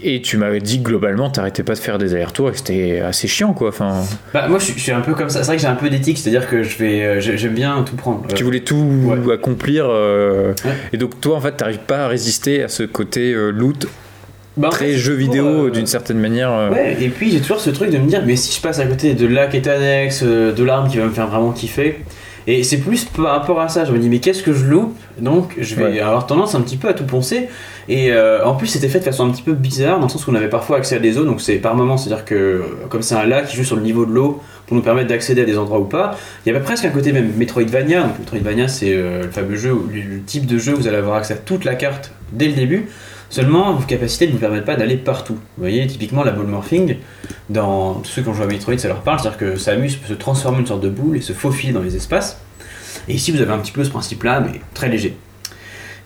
[0.04, 3.00] Et tu m'avais dit que globalement, t'arrêtais pas de faire des allers-retours et que c'était
[3.00, 3.70] assez chiant, quoi.
[3.70, 5.40] Enfin, Bah, moi, je suis, je suis un peu comme ça.
[5.44, 7.84] C'est vrai que j'ai un peu d'éthique, c'est-à-dire que je vais, euh, j'ai- j'aime bien
[7.84, 8.24] tout prendre.
[8.30, 9.34] Euh, tu voulais tout Ouais.
[9.34, 9.86] accomplir.
[9.88, 10.72] euh, Ouais.
[10.92, 13.88] Et donc, toi, en fait, t'arrives pas à résister à ce côté euh, loot
[14.58, 16.52] Bah, très jeu vidéo euh, d'une certaine manière.
[16.52, 18.80] euh, Ouais, et puis j'ai toujours ce truc de me dire, mais si je passe
[18.80, 22.00] à côté de la quête annexe, de l'arme qui va me faire vraiment kiffer,
[22.48, 24.96] et c'est plus par rapport à ça, je me dis, mais qu'est-ce que je loupe
[25.20, 26.00] Donc je vais Ouais.
[26.00, 27.50] avoir tendance un petit peu à tout poncer,
[27.90, 30.26] et euh, en plus c'était fait de façon un petit peu bizarre, dans le sens
[30.28, 32.62] où on avait parfois accès à des zones, donc c'est par moment, c'est-à-dire que euh,
[32.90, 35.42] comme c'est un lac qui joue sur le niveau de l'eau, pour nous permettre d'accéder
[35.44, 38.68] à des endroits ou pas, il y avait presque un côté même Metroidvania, donc Metroidvania
[38.68, 41.38] c'est euh, le fameux jeu, le type de jeu où vous allez avoir accès à
[41.38, 42.88] toute la carte dès le début,
[43.30, 45.34] Seulement, vos capacités ne vous permettent pas d'aller partout.
[45.34, 46.96] Vous voyez, typiquement, la ball morphing,
[47.50, 50.08] dans tous ceux qui ont joué à Metroid, ça leur parle, c'est-à-dire que Samus peut
[50.08, 52.40] se transformer en une sorte de boule et se faufiler dans les espaces.
[53.08, 55.18] Et ici, vous avez un petit peu ce principe-là, mais très léger.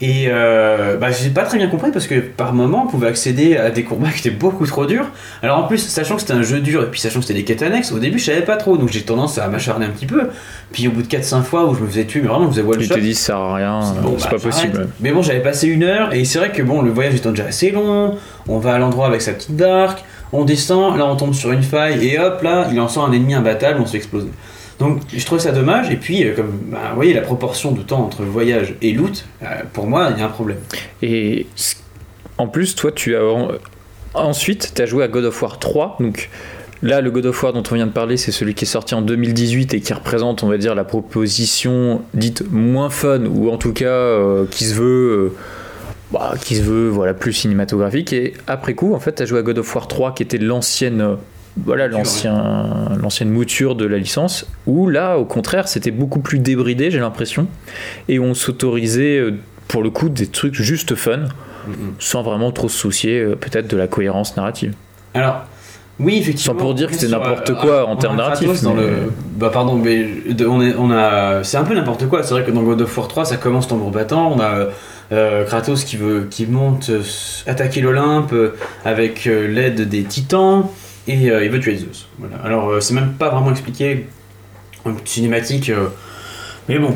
[0.04, 3.56] Et euh, bah, j'ai pas très bien compris parce que par moment, on pouvait accéder
[3.56, 5.06] à des combats qui étaient beaucoup trop durs.
[5.44, 7.46] Alors en plus, sachant que c'était un jeu dur et puis sachant que c'était des
[7.46, 10.08] quêtes annexes, au début, je savais pas trop, donc j'ai tendance à m'acharner un petit
[10.08, 10.30] peu.
[10.72, 12.54] Puis au bout de 4-5 fois où je me faisais tuer, mais vraiment, je me
[12.54, 12.96] faisais one Tu shot.
[12.96, 14.88] te dis ça sert à rien, C'est bon, bah, pas possible.
[15.02, 17.46] Mais bon, j'avais passé une heure et c'est vrai que bon, le voyage étant déjà
[17.46, 21.34] assez long, on va à l'endroit avec sa petite barque, on descend, là on tombe
[21.36, 23.98] sur une faille et hop, là il en sort un ennemi imbattable, on se fait
[23.98, 24.30] exploser.
[24.82, 27.82] Donc je trouvais ça dommage et puis euh, comme bah, vous voyez la proportion de
[27.82, 30.58] temps entre voyage et loot, euh, pour moi il y a un problème.
[31.02, 31.46] Et
[32.38, 33.50] en plus, toi, tu as en-
[34.16, 35.98] ensuite, tu as joué à God of War 3.
[36.00, 36.30] Donc
[36.82, 38.96] là, le God of War dont on vient de parler, c'est celui qui est sorti
[38.96, 43.58] en 2018 et qui représente, on va dire, la proposition dite moins fun ou en
[43.58, 45.34] tout cas euh, qui se veut.
[46.12, 49.40] bah, qui se veut voilà plus cinématographique et après coup en fait tu as joué
[49.40, 51.16] à God of War 3 qui était l'ancienne
[51.58, 56.92] voilà l'ancien l'ancienne mouture de la licence où là au contraire c'était beaucoup plus débridé
[56.92, 57.48] j'ai l'impression
[58.08, 59.34] et on s'autorisait euh,
[59.68, 61.26] pour le coup des trucs juste fun
[62.00, 64.74] sans vraiment trop se soucier euh, peut-être de la cohérence narrative.
[65.14, 65.44] Alors,
[66.00, 66.58] oui, effectivement.
[66.58, 68.94] Sans pour dire que sur, n'importe euh, quoi en termes narratifs, Dans mais- le...
[69.38, 70.08] Bah, pardon, mais
[70.48, 71.44] on, est, on a.
[71.44, 72.24] C'est un peu n'importe quoi.
[72.24, 74.34] C'est vrai que dans God of War 3, ça commence tambour battant.
[74.36, 74.70] On a
[75.12, 76.90] euh, Kratos qui, veut, qui monte
[77.46, 78.34] attaquer l'Olympe
[78.86, 80.68] avec l'aide des titans
[81.08, 82.08] et euh, il veut tuer Zeus.
[82.20, 82.38] Voilà.
[82.44, 84.08] Alors, euh, c'est même pas vraiment expliqué
[84.86, 85.70] en cinématique.
[85.70, 85.88] euh,
[86.70, 86.96] mais bon.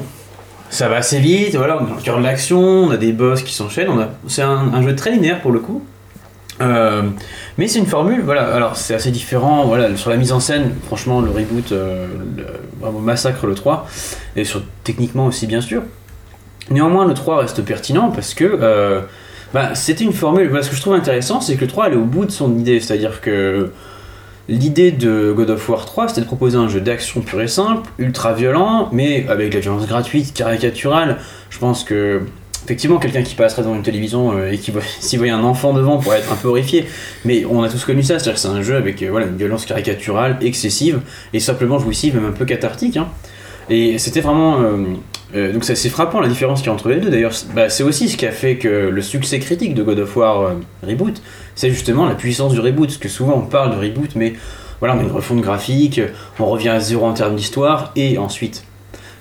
[0.71, 3.13] Ça va assez vite, voilà, on est dans le cœur de l'action, on a des
[3.13, 4.09] boss qui s'enchaînent, on a...
[4.27, 5.85] c'est un, jeu très linéaire pour le coup.
[6.59, 8.53] Mais c'est une formule, voilà.
[8.53, 9.95] Alors c'est assez différent, voilà.
[9.95, 11.71] Sur la mise en scène, franchement, le reboot,
[12.99, 13.87] massacre le 3,
[14.35, 15.83] et sur techniquement aussi bien sûr.
[16.71, 19.05] Néanmoins, le 3 reste pertinent parce que
[19.53, 20.51] bah, c'était une formule.
[20.63, 22.79] Ce que je trouve intéressant, c'est que le 3 allait au bout de son idée,
[22.79, 23.71] c'est-à-dire que
[24.49, 27.89] l'idée de God of War 3, c'était de proposer un jeu d'action pur et simple,
[27.97, 31.17] ultra violent, mais avec la violence gratuite, caricaturale.
[31.49, 32.21] Je pense que
[32.65, 35.97] effectivement, quelqu'un qui passerait devant une télévision euh, et qui s'il voyait un enfant devant
[35.97, 36.86] pourrait être un peu horrifié.
[37.23, 39.65] Mais on a tous connu ça, c'est-à-dire que c'est un jeu avec euh, une violence
[39.65, 40.99] caricaturale, excessive,
[41.34, 42.97] et simplement jouissive, même un peu cathartique.
[42.97, 43.08] hein.
[43.69, 44.60] Et c'était vraiment.
[44.62, 47.10] euh, donc c'est assez frappant la différence qu'il y a entre les deux.
[47.10, 49.99] D'ailleurs, c'est- bah, c'est aussi ce qui a fait que le succès critique de God
[49.99, 50.51] of War
[50.88, 51.19] Reboot,
[51.55, 52.87] c'est justement la puissance du reboot.
[52.87, 54.33] Parce que souvent on parle de reboot, mais
[54.79, 56.01] voilà, on a une refonte graphique,
[56.39, 58.63] on revient à zéro en termes d'histoire, et ensuite.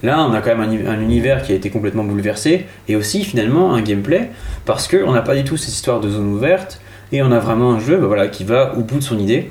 [0.03, 2.97] Là, on a quand même un, uni- un univers qui a été complètement bouleversé, et
[2.97, 4.31] aussi finalement un gameplay,
[4.67, 6.81] parce qu'on n'a pas du tout cette histoire de zone ouverte,
[7.13, 9.51] et on a vraiment un jeu bah, voilà, qui va au bout de son idée,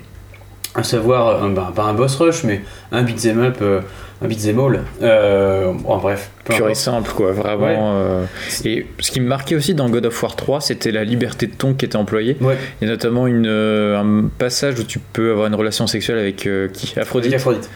[0.76, 3.82] à savoir, un, bah, pas un boss rush, mais un beat'em up, euh,
[4.24, 4.80] un beat'em all.
[5.02, 6.32] Euh, bon, bref.
[6.46, 7.66] Pur et simple, quoi, vraiment.
[7.66, 7.78] Ouais.
[7.80, 8.24] euh,
[8.66, 11.54] Et ce qui me marquait aussi dans God of War 3, c'était la liberté de
[11.54, 12.38] ton qui était employée.
[12.42, 15.86] Ouais, Il y a notamment une, euh, un passage où tu peux avoir une relation
[15.88, 16.98] sexuelle avec euh, qui?
[17.00, 17.28] Aphrodite.
[17.32, 17.70] avec Aphrodite.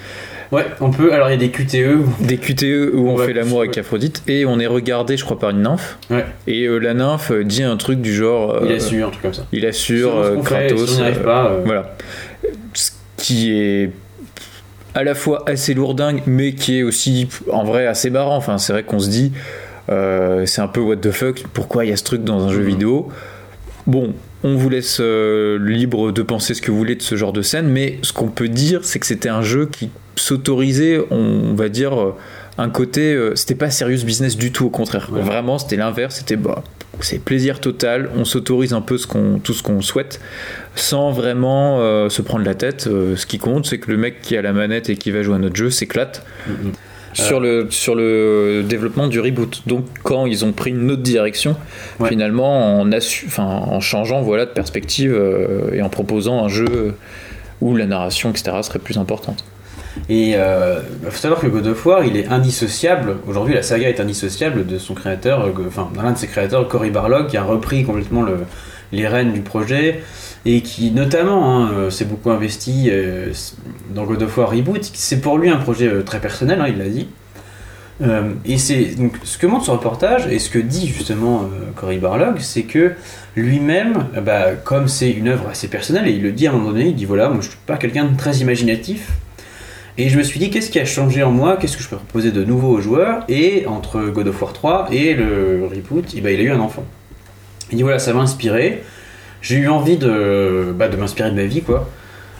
[0.50, 1.12] Ouais, on peut.
[1.12, 1.98] Alors il y a des QTE.
[1.98, 3.80] où- Des QTE où on fait l'amour avec ouais.
[3.80, 5.98] Aphrodite et on est regardé, je crois, par une nymphe.
[6.10, 6.24] Ouais.
[6.48, 8.52] Et euh, la nymphe euh, dit un truc du genre.
[8.56, 9.44] euh, Il assure, un truc comme ça.
[9.52, 10.88] Il assure euh, Kratos.
[10.96, 11.48] si on euh, pas.
[11.52, 11.92] euh, Voilà.
[13.28, 13.92] Qui est
[14.94, 18.36] à la fois assez lourdingue, mais qui est aussi en vrai assez marrant.
[18.38, 19.32] Enfin, c'est vrai qu'on se dit,
[19.90, 22.52] euh, c'est un peu what the fuck, pourquoi il y a ce truc dans un
[22.52, 22.68] jeu Mhm.
[22.68, 23.10] vidéo?
[23.86, 24.13] Bon,
[24.44, 27.42] on vous laisse euh, libre de penser ce que vous voulez de ce genre de
[27.42, 31.70] scène, mais ce qu'on peut dire, c'est que c'était un jeu qui s'autorisait, on va
[31.70, 32.16] dire, euh,
[32.58, 33.13] un côté.
[33.13, 35.10] euh, c'était pas serious business du tout, au contraire.
[35.12, 35.22] Ouais.
[35.22, 36.16] Vraiment, c'était l'inverse.
[36.16, 36.63] C'était bah,
[37.02, 38.10] c'est plaisir total.
[38.18, 40.20] On s'autorise un peu ce qu'on, tout ce qu'on souhaite,
[40.80, 42.88] sans vraiment euh, se prendre la tête.
[42.88, 45.22] Euh, ce qui compte, c'est que le mec qui a la manette et qui va
[45.24, 46.72] jouer à notre jeu s'éclate mhm.
[47.13, 49.63] sur, le, sur le développement du reboot.
[49.68, 51.56] Donc, quand ils ont pris une autre direction,
[52.00, 52.10] Ouais.
[52.10, 56.94] finalement, en, enfin, en changeant voilà, de perspective euh, et en proposant un jeu
[57.62, 59.44] où la narration, etc., serait plus importante.
[60.10, 63.16] Et il faut savoir que God of War, il est indissociable.
[63.28, 66.92] Aujourd'hui, la saga est indissociable de son créateur, euh, enfin d'un de ses créateurs, Cory
[66.92, 68.42] Barlog, qui a repris complètement le-
[68.92, 70.02] les rênes du projet
[70.48, 73.34] et qui, notamment, hein, euh, s'est beaucoup investi euh,
[73.94, 74.90] dans God of War Reboot.
[74.94, 77.08] C'est pour lui un projet euh, très personnel, hein, il l'a dit.
[78.46, 78.92] Et c'est
[79.24, 82.92] ce que montre ce reportage et ce que dit justement Cory Barlog, c'est que
[83.36, 86.74] lui-même, bah, comme c'est une œuvre assez personnelle, et il le dit à un moment
[86.74, 89.14] donné, il dit voilà, moi je suis pas quelqu'un de très imaginatif,
[89.98, 91.96] et je me suis dit qu'est-ce qui a changé en moi, qu'est-ce que je peux
[91.96, 96.22] proposer de nouveau aux joueurs, et entre God of War 3 et le reboot, et
[96.22, 96.86] bah, il a eu un enfant.
[97.72, 98.84] Il dit voilà, ça m'a inspiré,
[99.41, 101.89] j'ai eu envie de, bah, de m'inspirer de ma vie, quoi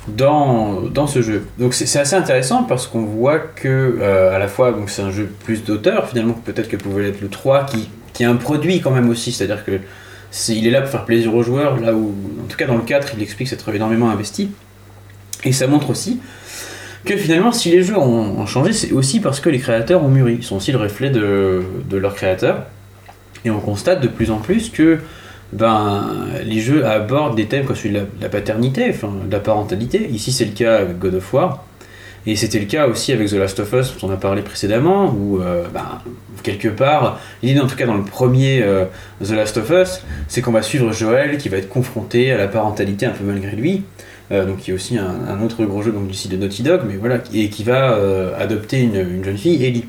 [0.08, 1.48] dans, dans ce jeu.
[1.60, 5.30] Donc c'est assez intéressant parce qu'on voit que euh, à la fois c'est un jeu
[5.44, 8.92] plus d'auteur finalement peut-être que pouvait être le 3 qui, qui est un produit quand
[8.92, 9.82] même aussi, c'est-à-dire que est,
[10.50, 12.84] il est là pour faire plaisir aux joueurs, là où en tout cas dans le
[12.84, 14.52] 4 il explique s'être énormément investi.
[15.44, 16.20] Et ça montre aussi
[17.06, 20.10] que finalement si les jeux ont, ont changé c'est aussi parce que les créateurs ont
[20.10, 22.66] mûri, ils sont aussi le reflet de, de leurs créateurs.
[23.46, 25.00] Et on constate de plus en plus que
[25.54, 26.10] ben,
[26.44, 30.10] les jeux abordent des thèmes comme celui de la, paternité, enfin, de la parentalité.
[30.10, 31.64] Ici, c'est le cas avec God of War.
[32.28, 35.10] Et c'était le cas aussi avec The Last of Us, dont on a parlé précédemment,
[35.10, 36.02] où, euh, ben,
[36.44, 38.84] quelque part, l'idée, en tout cas dans le premier euh,
[39.24, 42.50] The Last of Us, c'est qu'on va suivre Joel qui va être confronté à la
[42.50, 43.84] parentalité un peu malgré lui.
[44.34, 46.82] Euh, donc y a aussi un, autre gros jeu donc, du site de Naughty Dog,
[46.86, 47.98] mais voilà, et qui va
[48.38, 49.86] adopter une, une, jeune fille, Ellie.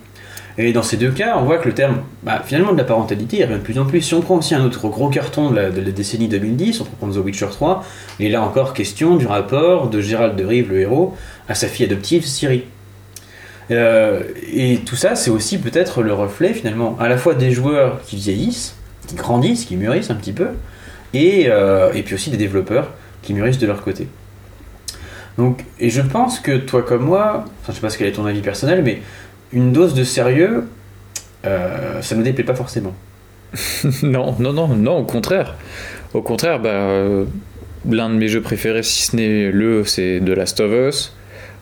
[0.61, 3.39] Et dans ces deux cas, on voit que le terme, bah, finalement, de la parentalité,
[3.39, 4.01] il revient de plus en plus.
[4.01, 7.15] Si on prend aussi un autre gros carton de la, décennie 2010, on peut prendre
[7.15, 7.85] The Witcher 3,
[8.19, 11.17] et là encore question du rapport de Gérald de Rive, le héros,
[11.49, 12.65] à sa fille adoptive, Ciri.
[13.71, 18.03] Euh, et tout ça, c'est aussi peut-être le reflet, finalement, à la fois des joueurs
[18.05, 18.75] qui vieillissent,
[19.07, 20.49] qui grandissent, qui mûrissent un petit peu,
[21.15, 22.91] et, euh, puis aussi des développeurs
[23.23, 24.09] qui mûrissent de leur côté.
[25.37, 28.13] Donc, et je pense que toi comme moi, enfin, je sais pas ce quel est
[28.13, 29.03] ton avis personnel, mais
[29.53, 30.65] une dose de sérieux,
[31.47, 32.95] euh, ça ne déplaît pas forcément.
[34.03, 35.57] non, non, non, non, au contraire.
[36.15, 37.25] Au contraire, bah, euh,
[37.89, 41.15] l'un de mes jeux préférés, si ce n'est le, c'est The Last of Us.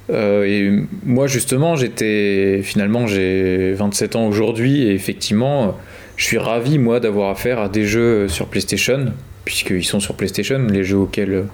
[0.09, 2.61] Euh, et moi, justement, j'étais.
[2.63, 5.77] Finalement, j'ai 27 ans aujourd'hui, et effectivement,
[6.17, 9.13] je suis ravi, moi, d'avoir affaire à des jeux sur PlayStation,
[9.45, 11.45] puisqu'ils sont sur PlayStation, les jeux auxquels.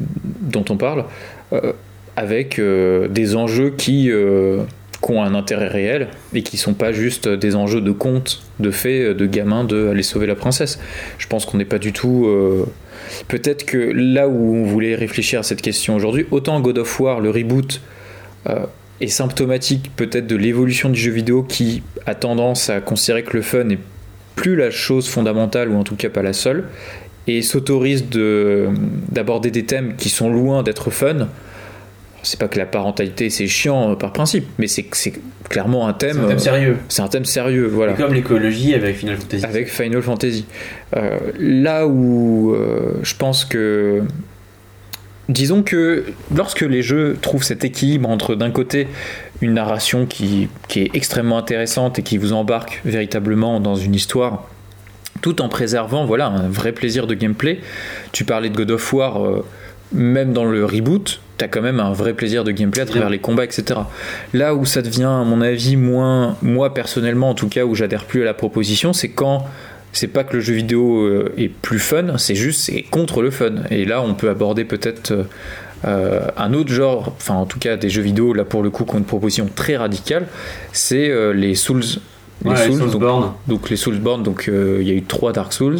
[0.00, 1.04] dont on parle,
[2.16, 4.10] avec des enjeux qui
[5.02, 8.70] qui ont un intérêt réel et qui sont pas juste des enjeux de contes, de
[8.70, 10.78] faits, de gamins de aller sauver la princesse.
[11.18, 12.26] Je pense qu'on n'est pas du tout.
[12.26, 12.66] Euh,
[13.28, 17.20] peut-être que là où on voulait réfléchir à cette question aujourd'hui, autant God of War,
[17.20, 17.80] le reboot,
[18.48, 18.66] euh,
[19.00, 23.42] est symptomatique peut-être de l'évolution du jeu vidéo qui a tendance à considérer que le
[23.42, 23.78] fun n'est
[24.36, 26.64] plus la chose fondamentale ou en tout cas pas la seule
[27.26, 28.06] et s'autorise
[29.10, 31.28] d'aborder des thèmes qui sont loin d'être fun
[32.26, 34.84] c'est pas que la parentalité c'est chiant euh, par principe, mais c'est
[35.48, 36.16] clairement un thème.
[36.16, 36.72] C'est un thème sérieux.
[36.72, 37.92] Euh, c'est un thème sérieux, voilà.
[37.92, 39.44] comme l'écologie avec Final Fantasy.
[39.44, 40.46] Avec Final Fantasy.
[40.96, 42.56] Euh, là où
[43.02, 44.02] je pense que.
[45.28, 46.04] Disons que
[46.36, 48.86] lorsque les jeux trouvent cet équilibre entre d'un côté
[49.40, 54.48] une narration qui, qui, est extrêmement intéressante et qui vous embarque véritablement dans une histoire,
[55.22, 57.58] tout en préservant voilà un vrai plaisir de gameplay.
[58.12, 59.42] Tu parlais de God of War,
[59.92, 63.18] même dans le reboot, t'as quand même un vrai plaisir de gameplay à travers les
[63.18, 63.80] combats, etc.
[64.32, 68.04] Là où ça devient, à mon avis, moins, moi personnellement en tout cas, où j'adhère
[68.04, 69.46] plus à la proposition, c'est quand
[69.92, 73.30] c'est pas que le jeu vidéo euh, est plus fun, c'est juste c'est contre le
[73.30, 73.54] fun.
[73.70, 75.26] Et là, on peut aborder peut-être
[75.86, 78.84] euh, un autre genre, enfin en tout cas des jeux vidéo, là pour le coup,
[78.84, 80.26] qui ont une proposition très radicale,
[80.72, 81.84] c'est euh, les Souls.
[82.44, 85.78] Les Souls, donc, donc, les Soulsborne, donc il y a eu trois Dark Souls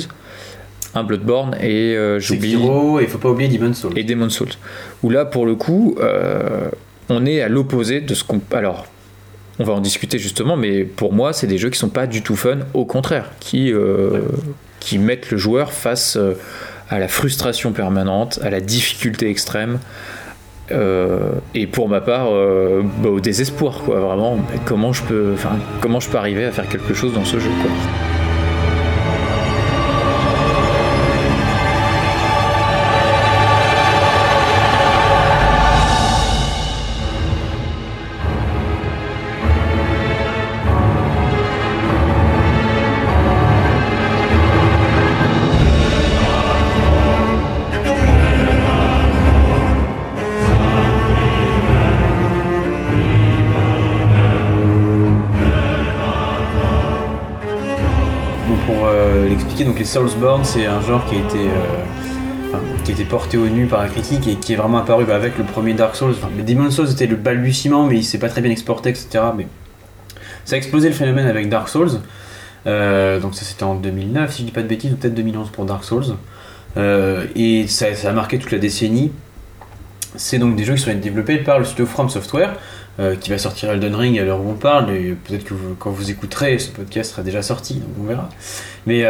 [0.97, 2.55] un Bloodborne et euh, j'oublie.
[2.55, 3.93] et il faut pas oublier Demon Souls.
[3.97, 4.53] Et Demon Souls.
[5.03, 6.69] Où là, pour le coup, euh,
[7.09, 8.41] on est à l'opposé de ce qu'on.
[8.53, 8.87] Alors,
[9.59, 12.23] on va en discuter justement, mais pour moi, c'est des jeux qui sont pas du
[12.23, 14.23] tout fun, au contraire, qui, euh,
[14.81, 16.19] qui mettent le joueur face
[16.89, 19.79] à la frustration permanente, à la difficulté extrême.
[21.55, 24.01] et pour ma part, bah, au désespoir, quoi.
[24.01, 25.35] Vraiment, comment je peux,
[25.81, 28.26] comment je peux arriver à faire quelque chose dans ce jeu, quoi.
[59.87, 64.27] Soulsborne, c'est un genre qui a été euh, été porté au nu par la critique
[64.29, 66.15] et qui est vraiment apparu bah, avec le premier Dark Souls.
[66.47, 69.09] Demon's Souls était le balbutiement, mais il s'est pas très bien exporté, etc.
[69.37, 69.47] Mais
[70.45, 72.01] ça a explosé le phénomène avec Dark Souls.
[72.67, 75.51] Euh, donc ça c'était en 2009, si je dis pas de bêtises, ou peut-être 2011
[75.51, 76.17] pour Dark Souls.
[76.77, 79.13] Euh, et ça, a marqué toute la décennie.
[80.17, 82.55] C'est donc des jeux qui sont développés par le studio From Software,
[83.21, 86.11] qui va sortir Elden Ring à l'heure où on parle, et peut-être que quand vous
[86.11, 88.29] écouterez, ce podcast sera déjà sorti, donc on verra.
[88.87, 89.05] Mais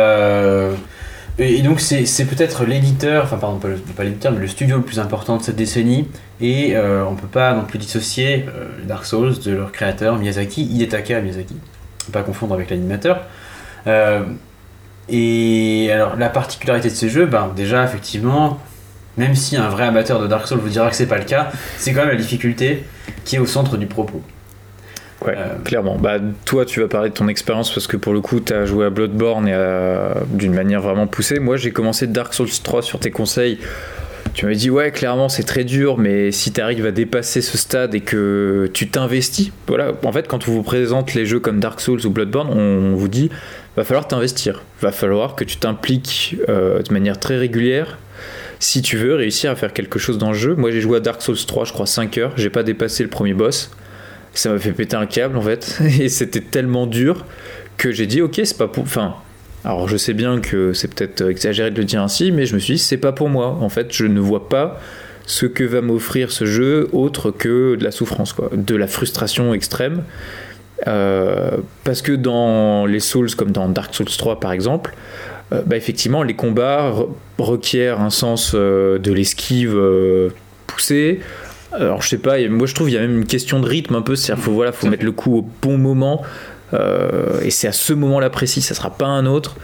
[1.39, 5.37] et donc c'est peut-être l'éditeur, enfin pardon pas l'éditeur, mais le studio le plus important
[5.37, 6.09] de cette décennie,
[6.41, 8.47] et on peut pas non plus dissocier
[8.89, 11.57] Dark Souls de leur créateur Miyazaki, Hidetaka Miyazaki,
[12.13, 13.21] pas confondre avec l'animateur.
[15.09, 18.59] et alors la particularité de ce jeu, ben déjà effectivement,
[19.17, 21.51] même si un vrai amateur de Dark Souls vous dira que c'est pas le cas,
[21.79, 22.85] c'est quand même la difficulté
[23.25, 24.23] qui est au centre du propos.
[25.25, 25.97] Ouais, euh, clairement.
[25.97, 28.67] Bah, toi, tu vas parler de ton expérience parce que pour le coup, tu as
[28.67, 29.57] joué à Bloodborne et
[30.29, 31.39] d'une manière vraiment poussée.
[31.39, 33.59] Moi, j'ai commencé Dark Souls 3 sur tes conseils.
[34.37, 37.57] Tu m'as dit, ouais, clairement, c'est très dur, mais si tu arrives à dépasser ce
[37.57, 41.59] stade et que tu t'investis, voilà, en fait, quand on vous présente les jeux comme
[41.59, 43.31] Dark Souls ou Bloodborne, on, vous dit,
[43.79, 47.97] va falloir t'investir, va falloir que tu t'impliques euh, de manière très régulière
[48.59, 50.55] si tu veux réussir à faire quelque chose dans le jeu.
[50.55, 53.11] Moi j'ai joué à Dark Souls 3, je crois 5 heures, j'ai pas dépassé le
[53.11, 53.71] premier boss.
[54.35, 57.25] Ça m'a fait péter un câble en fait, et c'était tellement dur
[57.77, 58.85] que j'ai dit ok, c'est pas pour.
[58.85, 59.15] Enfin,
[59.65, 62.59] alors je sais bien que c'est peut-être exagéré de le dire ainsi, mais je me
[62.59, 63.59] suis dit c'est pas pour moi.
[63.61, 64.81] En fait, je ne vois pas
[65.27, 69.53] ce que va m'offrir ce jeu autre que de la souffrance, quoi, de la frustration
[69.55, 70.05] extrême.
[70.87, 74.95] Euh, parce que dans les Souls, comme dans Dark Souls 3 par exemple,
[75.51, 76.93] bah, effectivement, les combats
[77.39, 80.31] requièrent un sens euh, de l'esquive euh,
[80.67, 81.21] poussé.
[81.73, 83.95] Alors, je sais pas, moi je trouve qu'il y a même une question de rythme
[83.95, 86.23] un peu, c'est-à-dire faut, voilà, faut mettre le coup au bon moment.
[86.73, 89.57] et c'est à ce moment-là précis, ça sera pas un autre.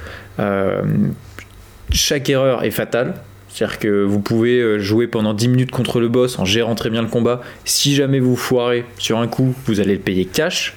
[1.90, 3.14] chaque erreur est fatale.
[3.48, 7.02] C'est-à-dire que vous pouvez jouer pendant 10 minutes contre le boss en gérant très bien
[7.02, 7.40] le combat.
[7.64, 10.76] Si jamais vous foirez sur un coup, vous allez le payer cash.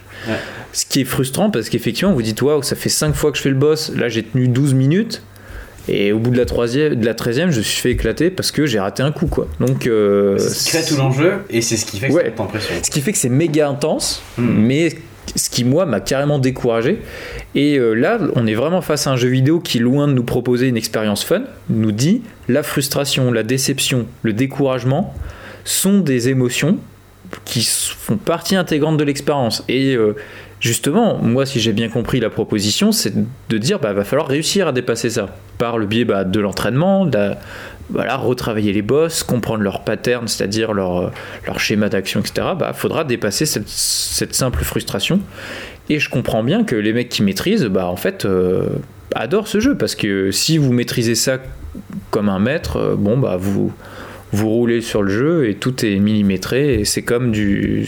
[0.74, 3.44] Ce qui est frustrant parce qu'effectivement, vous dites, waouh, ça fait 5 fois que je
[3.44, 5.22] fais le boss, là j'ai tenu 12 minutes.
[5.88, 8.52] Et au bout de la, troisième, de la 13e, je me suis fait éclater parce
[8.52, 9.28] que j'ai raté un coup.
[9.28, 9.48] Quoi.
[9.60, 12.34] Donc, euh, c'est ce qui crée tout l'enjeu et c'est ce qui fait que ouais,
[12.82, 14.46] Ce qui fait que c'est méga intense, hmm.
[14.46, 14.90] mais
[15.36, 17.02] ce qui, moi, m'a carrément découragé.
[17.54, 20.24] Et euh, là, on est vraiment face à un jeu vidéo qui, loin de nous
[20.24, 25.14] proposer une expérience fun, nous dit la frustration, la déception, le découragement
[25.66, 26.78] sont des émotions
[27.44, 29.64] qui font partie intégrante de l'expérience.
[29.68, 30.16] Et euh,
[30.60, 33.14] justement, moi, si j'ai bien compris la proposition, c'est
[33.50, 37.10] de dire, bah, va falloir réussir à dépasser ça par le biais bah, de l'entraînement,
[37.90, 41.10] voilà, retravailler les boss, comprendre leurs patterns, c'est-à-dire leur, euh,
[41.46, 42.48] leur schéma d'action, etc.
[42.58, 45.20] Bah, faudra dépasser cette, cette, simple frustration.
[45.90, 48.70] Et je comprends bien que les mecs qui maîtrisent, bah, en fait, euh,
[49.14, 51.38] adorent ce jeu parce que si vous maîtrisez ça
[52.10, 53.72] comme un maître, bon, bah, vous
[54.32, 57.88] vous roulez sur le jeu et tout est millimétré et c'est comme du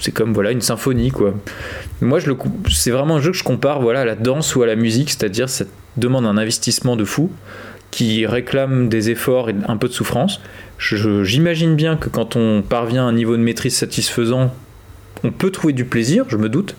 [0.00, 1.34] c'est comme voilà une symphonie quoi.
[2.00, 2.36] Moi je le
[2.70, 5.10] c'est vraiment un jeu que je compare voilà à la danse ou à la musique,
[5.10, 5.64] c'est-à-dire ça
[5.96, 7.30] demande un investissement de fou
[7.90, 10.40] qui réclame des efforts et un peu de souffrance.
[10.78, 14.54] J'imagine bien que quand on parvient à un niveau de maîtrise satisfaisant,
[15.24, 16.76] on peut trouver du plaisir, je me doute.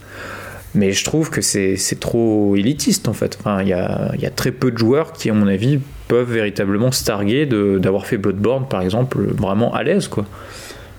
[0.75, 3.39] Mais je trouve que c'est trop élitiste en fait.
[3.61, 5.79] Il y, a, y, a, très peu de joueurs qui, à mon avis,
[6.09, 10.09] peuvent véritablement se targuer d'avoir fait Bloodborne, par exemple, vraiment à l'aise.
[10.09, 10.25] quoi.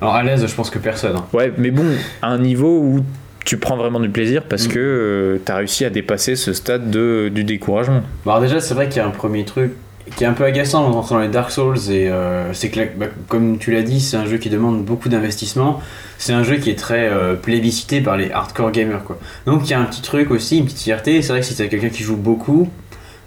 [0.00, 1.16] Alors à l'aise, je pense que personne.
[1.16, 1.26] Hein.
[1.34, 1.84] Ouais, mais bon,
[2.22, 3.00] à un niveau où
[3.44, 4.70] tu prends vraiment du plaisir parce mm.
[4.70, 8.02] que euh, tu as réussi à dépasser ce stade de, du découragement.
[8.24, 9.72] Bon, alors déjà, c'est vrai qu'il y a un premier truc
[10.16, 12.80] qui est un peu agaçant en rentrant dans les Dark Souls, et euh, c'est que,
[12.96, 15.80] bah, comme tu l'as dit, c'est un jeu qui demande beaucoup d'investissement.
[16.18, 19.18] C'est un jeu qui est très euh, plébiscité par les hardcore gamers, quoi.
[19.46, 21.22] Donc il y a un petit truc aussi, une petite fierté.
[21.22, 22.68] C'est vrai que si t'as quelqu'un qui joue beaucoup,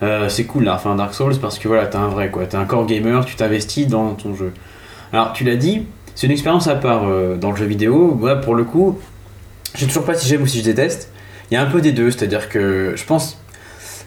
[0.03, 2.45] euh, c'est cool là, enfin Dark Souls, parce que voilà, t'es un vrai, quoi.
[2.45, 4.51] T'es un core gamer, tu t'investis dans ton jeu.
[5.11, 5.85] Alors tu l'as dit,
[6.15, 7.05] c'est une expérience à part
[7.39, 8.15] dans le jeu vidéo.
[8.19, 8.99] Moi, pour le coup,
[9.75, 11.11] je sais toujours pas si j'aime ou si je déteste.
[11.51, 13.37] Il y a un peu des deux, c'est-à-dire que je pense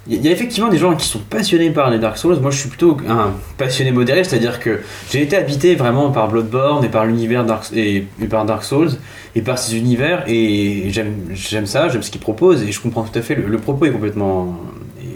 [0.08, 2.38] il y a effectivement des gens qui sont passionnés par les Dark Souls.
[2.40, 4.80] Moi, je suis plutôt un passionné modéré, c'est-à-dire que
[5.10, 8.90] j'ai été habité vraiment par Bloodborne et par l'univers Dark et, par Dark Souls
[9.34, 13.18] et par ces univers et j'aime ça, j'aime ce qu'ils proposent et je comprends tout
[13.18, 13.34] à fait.
[13.34, 14.60] Le, propos est complètement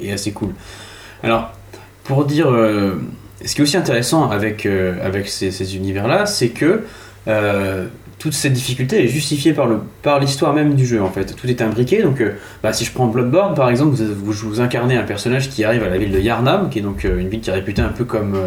[0.02, 0.54] est assez cool.
[1.22, 1.52] Alors,
[2.04, 2.96] pour dire, euh,
[3.44, 6.84] ce qui est aussi intéressant avec euh, avec ces, univers-là, c'est que
[7.28, 7.86] euh,
[8.18, 11.34] toute cette difficulté est justifiée par, le, par l'histoire même du jeu en fait.
[11.36, 12.02] Tout est imbriqué.
[12.02, 15.64] Donc, euh, bah, si je prends Bloodborne par exemple, vous, vous, incarnez un personnage qui
[15.64, 17.88] arrive à la ville de Yarnam, qui est donc une ville qui est réputée un
[17.88, 18.38] peu comme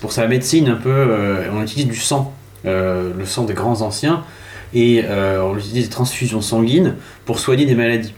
[0.00, 1.06] pour sa médecine, un peu.
[1.52, 2.32] on utilise du sang,
[2.64, 4.24] le sang des grands anciens,
[4.72, 6.96] et on utilise des transfusions sanguines
[7.26, 8.14] pour soigner des maladies.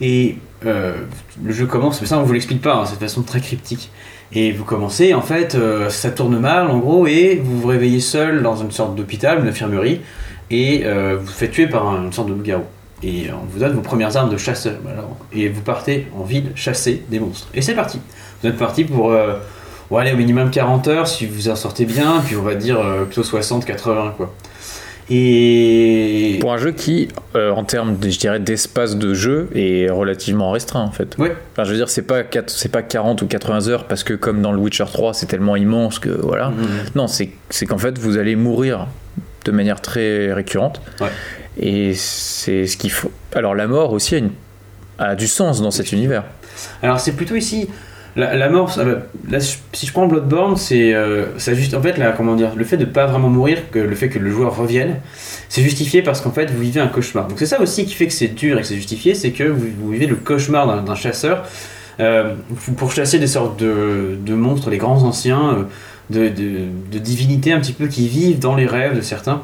[0.00, 3.40] Et le jeu commence, mais ça on vous l'explique pas, hein, c'est de façon très
[3.40, 3.90] cryptique.
[4.32, 8.00] Et vous commencez, en fait, euh, ça tourne mal en gros, et vous vous réveillez
[8.00, 10.02] seul dans une sorte d'hôpital, une infirmerie,
[10.50, 12.64] et euh, vous vous faites tuer par une sorte de loup-garou.
[13.02, 14.74] Et on vous donne vos premières armes de chasseur.
[15.32, 17.48] et vous partez en ville chasser des monstres.
[17.54, 17.98] Et c'est parti.
[18.42, 19.38] Vous êtes parti pour, euh,
[19.96, 23.24] aller au minimum 40 heures si vous en sortez bien, puis on va dire plutôt
[23.24, 24.32] 60, 80 quoi.
[25.10, 30.50] Et Pour un jeu qui, euh, en termes, je dirais, d'espace de jeu, est relativement
[30.52, 31.16] restreint en fait.
[31.18, 34.04] ouais, Enfin, je veux dire, c'est pas, quatre- c'est pas 40 ou 80 heures parce
[34.04, 36.50] que, comme dans le Witcher 3, c'est tellement immense que voilà.
[36.50, 36.66] Mhm.
[36.94, 38.86] Non, c'est c'est qu'en fait, vous allez mourir
[39.44, 40.80] de manière très récurrente.
[41.00, 41.08] Ouais.
[41.58, 43.10] Et c'est ce qu'il faut.
[43.34, 44.30] Alors, la mort aussi a, une-
[44.98, 46.24] a du sens dans cet univers.
[46.82, 47.68] Alors c'est plutôt ici
[48.16, 48.76] la, mort.
[49.72, 52.84] si je prends Bloodborne, c'est euh, juste en fait là comment dire le fait de
[52.84, 54.96] pas vraiment mourir, que le fait que le joueur revienne,
[55.48, 57.28] c'est justifié parce qu'en fait vous vivez un cauchemar.
[57.28, 59.44] Donc c'est ça aussi qui fait que c'est dur et que c'est justifié, c'est que
[59.44, 61.44] vous, vivez le cauchemar d'un chasseur
[62.00, 62.34] euh,
[62.76, 65.66] pour chasser des sortes de, monstres, les grands anciens,
[66.12, 69.42] euh, de divinités un petit peu qui vivent dans les rêves de certains.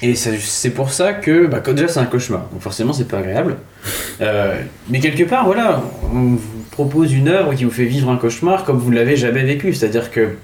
[0.00, 3.56] Et c'est pour ça que, bah, déjà c'est un cauchemar, donc forcément c'est pas agréable.
[4.20, 5.82] Euh, mais quelque part, voilà,
[6.12, 6.40] on vous
[6.70, 9.74] propose une œuvre qui vous fait vivre un cauchemar comme vous ne l'avez jamais vécu.
[9.74, 10.36] C'est-à-dire que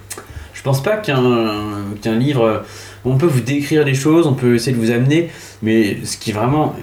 [0.55, 1.63] je pense pas qu'un
[2.03, 2.65] qu'un livre,
[3.05, 5.31] on peut vous décrire les choses, on peut essayer de vous amener,
[5.63, 6.75] mais ce qui vraiment,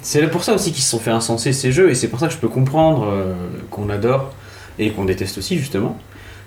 [0.00, 2.28] c'est pour ça aussi qu'ils se sont fait incenser ces jeux, et c'est pour ça
[2.28, 3.34] que je peux comprendre euh,
[3.70, 4.32] qu'on adore
[4.78, 5.98] et qu'on déteste aussi justement.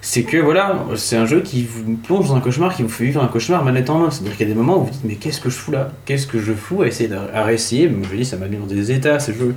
[0.09, 3.03] C'est que voilà, c'est un jeu qui vous plonge dans un cauchemar, qui vous fait
[3.03, 4.09] vivre un cauchemar manette en main.
[4.09, 5.91] C'est-à-dire qu'il y a des moments où vous dites mais qu'est-ce que je fous là?
[6.05, 6.81] Qu'est-ce que je fous?
[6.81, 9.33] À essayer de, à réessayer Moi, Je dis ça m'a mis dans des états ces
[9.33, 9.53] jeux.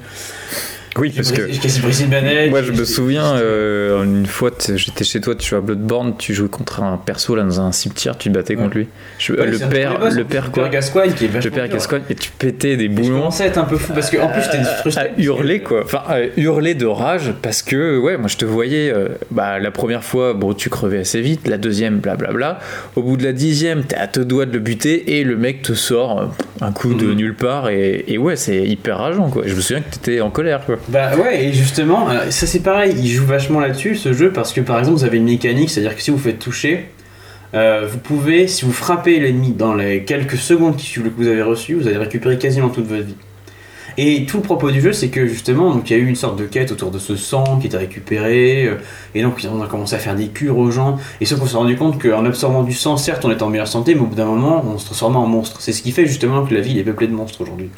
[1.00, 1.42] Oui, parce que.
[2.50, 6.34] Moi, je me souviens, euh, une fois, j'étais chez toi, tu jouais à Bloodborne, tu
[6.34, 8.62] jouais contre un perso là dans un cimetière, tu te battais Ouais.
[8.62, 8.88] contre lui.
[9.18, 11.68] Je- Ouais, le père, boss, le père quoi Gascoigne qui est Le père.
[11.68, 13.18] Gascoigne, et tu pétais des Et Je boulons.
[13.20, 15.02] commençais à être un peu fou parce qu'en plus j'étais frustré.
[15.02, 18.92] à hurler quoi, enfin à hurler de rage parce que ouais, moi je te voyais,
[18.92, 22.58] euh, bah la première fois, bon tu crevais assez vite, la deuxième, blablabla.
[22.96, 25.62] Au bout de la dixième, t'es à deux doigts de le buter et le mec
[25.62, 26.24] te sort euh,
[26.60, 27.14] un coup de Mhm.
[27.14, 29.42] nulle part et, et ouais, c'est hyper rageant quoi.
[29.46, 30.76] Je me souviens que t'étais en colère quoi.
[30.90, 34.52] Bah ouais, et justement, euh, ça c'est pareil, il joue vachement là-dessus ce jeu parce
[34.52, 36.86] que par exemple vous avez une mécanique, c'est-à-dire que si vous faites toucher,
[37.54, 41.42] euh, vous pouvez, si vous frappez l'ennemi dans les quelques secondes qui que vous avez
[41.42, 43.14] reçu, vous allez récupérer quasiment toute votre vie.
[43.98, 46.16] Et tout le propos du jeu, c'est que justement, donc il y a eu une
[46.16, 48.74] sorte de quête autour de ce sang qui était récupéré, euh,
[49.14, 51.56] et donc on a commencé à faire des cures aux gens, et sauf qu'on s'est
[51.56, 54.16] rendu compte qu'en absorbant du sang, certes on était en meilleure santé, mais au bout
[54.16, 55.60] d'un moment, on se transformait en monstre.
[55.60, 57.70] C'est ce qui fait justement que la ville est peuplée de monstres aujourd'hui.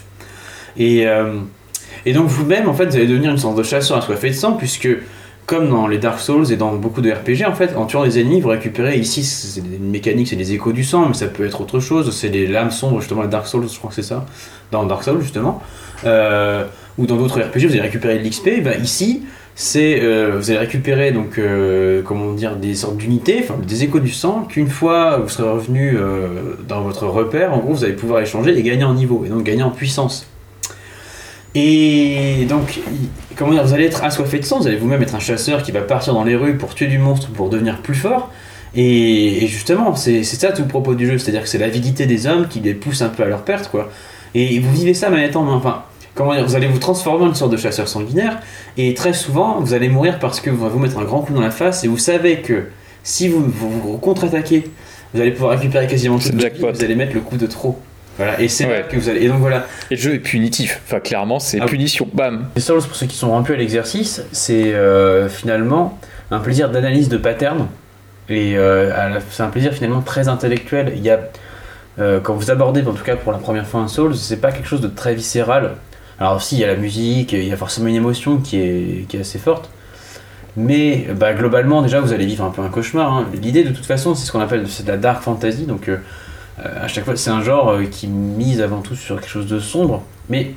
[0.78, 1.34] Et, euh,
[2.06, 4.54] et donc vous-même, en fait, vous allez devenir une sorte de chasseur assoiffé de sang,
[4.54, 4.88] puisque
[5.44, 8.20] comme dans les Dark Souls et dans beaucoup de RPG, en fait, en tuant des
[8.20, 11.44] ennemis, vous récupérez ici, c'est une mécanique, c'est des échos du sang, mais ça peut
[11.44, 14.02] être autre chose, c'est des lames sombres, justement, les Dark Souls, je crois que c'est
[14.02, 14.24] ça,
[14.70, 15.62] dans Dark Souls, justement,
[16.04, 16.64] Euh,
[16.98, 19.22] ou dans d'autres RPG, vous allez récupérer de l'XP, ben, ici,
[19.54, 24.00] c'est, euh, vous allez récupérer, donc, euh, comment dire, des sortes d'unités, enfin, des échos
[24.00, 25.96] du sang, qu'une fois vous serez revenu
[26.68, 29.44] dans votre repère, en gros, vous allez pouvoir échanger et gagner en niveau, et donc
[29.44, 30.26] gagner en puissance.
[31.54, 32.80] Et donc,
[33.36, 35.70] comment dire, vous allez être assoiffé de sang, vous allez vous-même être un chasseur qui
[35.70, 38.30] va partir dans les rues pour tuer du monstre, pour devenir plus fort.
[38.74, 42.26] Et, et justement, c'est ça tout le propos du jeu, c'est-à-dire que c'est l'avidité des
[42.26, 43.90] hommes qui les pousse un peu à leur perte, quoi.
[44.34, 45.56] Et vous vivez ça manette en main.
[45.56, 45.82] Enfin,
[46.14, 48.40] comment dire, vous allez vous transformer en une sorte de chasseur sanguinaire,
[48.78, 51.34] et très souvent, vous allez mourir parce que vous va vous mettre un grand coup
[51.34, 52.68] dans la face, et vous savez que
[53.02, 54.64] si vous vous, vous contre-attaquez,
[55.12, 56.68] vous allez pouvoir récupérer quasiment jackpot.
[56.68, 57.78] vie, vous allez mettre le coup de trop.
[58.18, 58.84] Voilà, et c'est là Ouais.
[58.90, 59.22] que vous allez.
[59.24, 60.80] Et donc voilà, Et le jeu est punitif.
[60.86, 62.06] Enfin clairement, c'est Ah punition.
[62.12, 62.46] Bam.
[62.54, 65.98] Les Souls, pour ceux qui sont rompus à l'exercice, c'est euh, finalement
[66.30, 67.66] un plaisir d'analyse de pattern.
[68.28, 70.92] Et euh, c'est un plaisir finalement très intellectuel.
[70.96, 71.20] Il y a,
[71.98, 74.52] euh, quand vous abordez, en tout cas pour la première fois un Souls, c'est pas
[74.52, 75.72] quelque chose de très viscéral.
[76.20, 79.06] Alors si, il y a la musique, il y a forcément une émotion qui est,
[79.08, 79.70] qui est assez forte.
[80.56, 83.10] Mais bah, globalement, déjà, vous allez vivre un peu un cauchemar.
[83.12, 83.26] hein.
[83.40, 85.64] L'idée, de toute façon, c'est ce qu'on appelle de la dark fantasy.
[85.64, 85.90] Donc,
[86.58, 89.58] à chaque fois, c'est un genre euh, qui mise avant tout sur quelque chose de
[89.58, 90.02] sombre.
[90.28, 90.52] Mais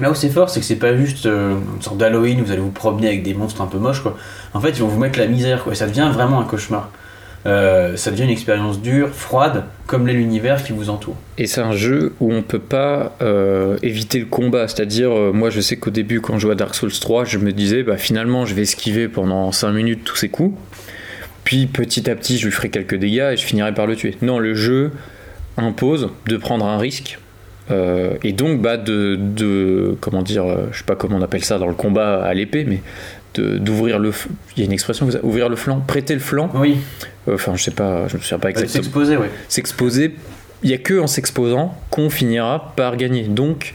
[0.00, 2.52] là où c'est fort, c'est que c'est pas juste euh, une sorte d'Halloween où vous
[2.52, 4.02] allez vous promener avec des monstres un peu moches.
[4.54, 5.64] En fait, ils vont vous mettre la misère.
[5.70, 6.90] Et ça devient vraiment un cauchemar.
[7.46, 11.14] Euh, ça devient une expérience dure, froide, comme l'est l'univers qui vous entoure.
[11.38, 14.66] Et c'est un jeu où on peut pas euh, éviter le combat.
[14.66, 17.38] C'est-à-dire, euh, moi je sais qu'au début, quand je jouais à Dark Souls 3, je
[17.38, 20.58] me disais, bah, finalement, je vais esquiver pendant 5 minutes tous ces coups.
[21.44, 24.16] Puis petit à petit, je lui ferai quelques dégâts et je finirai par le tuer.
[24.22, 24.90] Non, le jeu
[25.56, 27.18] impose de prendre un risque.
[27.70, 31.44] euh, et donc bah, de, de comment dire euh, je sais pas comment on appelle
[31.44, 32.80] ça dans le combat à l'épée mais
[33.34, 34.12] d'ouvrir le
[34.56, 36.78] il y a une expression ouvrir le flanc prêter le flanc Oui,
[37.28, 39.30] Euh, enfin je sais pas je me souviens pas exactement s'exposer, ouais.
[39.48, 40.14] s'exposer,
[40.62, 43.24] il n'y a que en s'exposant qu'on finira par gagner.
[43.24, 43.74] Donc,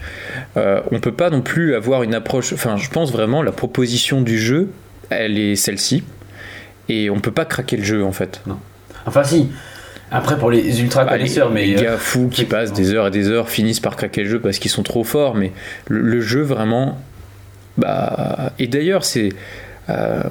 [0.56, 2.52] euh, on peut pas non plus avoir une approche.
[2.52, 4.70] Enfin, je pense vraiment la proposition du jeu,
[5.10, 6.02] elle est celle-ci,
[6.88, 8.42] et on peut pas craquer le jeu en fait.
[9.06, 9.48] Enfin, si.
[10.12, 11.66] Après, pour les ultra Bah, les, connaisseurs, mais.
[11.66, 14.28] les euh, gars fous qui passent des heures et des heures finissent par craquer le
[14.28, 15.52] jeu parce qu'ils sont trop forts, mais
[15.88, 17.00] le, le jeu vraiment.
[17.78, 19.30] Bah, et d'ailleurs, c'est.
[19.88, 20.22] euh,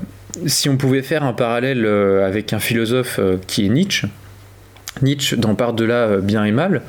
[0.46, 4.08] si on pouvait faire un parallèle euh, avec un philosophe qui est Nietzsche,
[5.02, 6.84] Nietzsche, dans Par-delà bien et mal,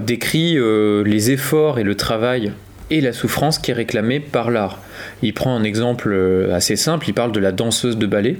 [0.00, 0.56] décrit
[1.04, 2.52] les efforts et le travail
[2.90, 4.78] et la souffrance qui est réclamée par l'art.
[5.22, 6.14] Il prend un exemple
[6.52, 8.36] assez simple, il parle de la danseuse de ballet,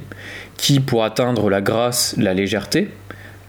[0.56, 2.88] qui, pour atteindre la grâce, la légèreté,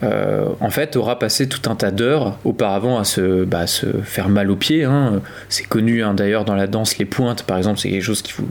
[0.03, 3.65] euh, en fait, aura passé tout un tas d'heures auparavant à se, bah,
[4.03, 4.83] faire mal aux pieds.
[4.83, 5.21] Hein.
[5.49, 8.33] C'est connu hein, d'ailleurs dans la danse, les pointes par exemple, c'est quelque chose qui
[8.33, 8.47] vous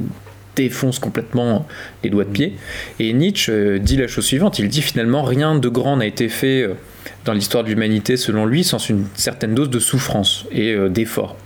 [0.57, 1.67] défonce complètement
[2.05, 2.57] les doigts de pied.
[2.99, 6.29] Et Nietzsche euh, dit la chose suivante il dit finalement rien de grand n'a été
[6.29, 6.75] fait euh,
[7.25, 11.37] dans l'histoire de l'humanité selon lui sans une certaine dose de souffrance et d'effort.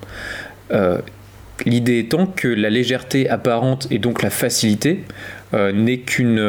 [1.66, 5.04] L'idée étant que la légèreté apparente et donc la facilité
[5.52, 6.42] n'est qu'une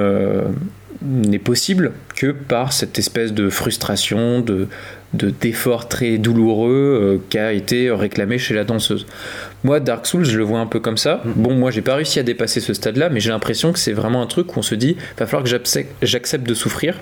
[1.03, 4.67] n'est possible que par cette espèce de frustration, de
[5.13, 6.69] d'effort très douloureux
[7.01, 9.05] euh, qui a été réclamé chez la danseuse.
[9.63, 11.21] Moi, Dark Souls, je le vois un peu comme ça.
[11.23, 11.31] Mm.
[11.35, 14.21] Bon, moi, j'ai pas réussi à dépasser ce stade-là, mais j'ai l'impression que c'est vraiment
[14.21, 16.99] un truc où on se dit, va falloir que j'accepte de souffrir,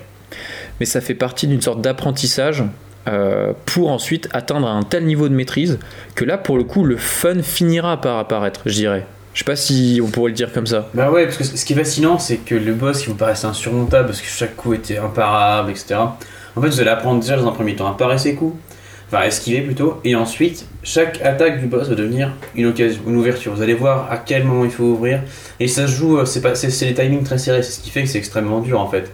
[0.78, 2.62] mais ça fait partie d'une sorte d'apprentissage
[3.06, 5.78] euh, pour ensuite atteindre un tel niveau de maîtrise
[6.14, 9.06] que là, pour le coup, le fun finira par apparaître, je dirais.
[9.34, 10.88] Je sais pas si on pourrait le dire comme ça.
[10.94, 13.48] Bah ouais, parce que ce qui est fascinant, c'est que le boss qui vous paraissait
[13.48, 15.96] insurmontable parce que chaque coup était imparable, etc.
[16.54, 18.56] En fait, vous allez apprendre déjà dans un premier temps à parer ses coups,
[19.08, 23.16] enfin à esquiver plutôt, et ensuite, chaque attaque du boss va devenir une occasion, une
[23.16, 23.52] ouverture.
[23.52, 25.20] Vous allez voir à quel moment il faut ouvrir,
[25.58, 27.90] et ça se joue, euh, c'est pas, c'est les timings très serrés, c'est ce qui
[27.90, 29.10] fait que c'est extrêmement dur en fait.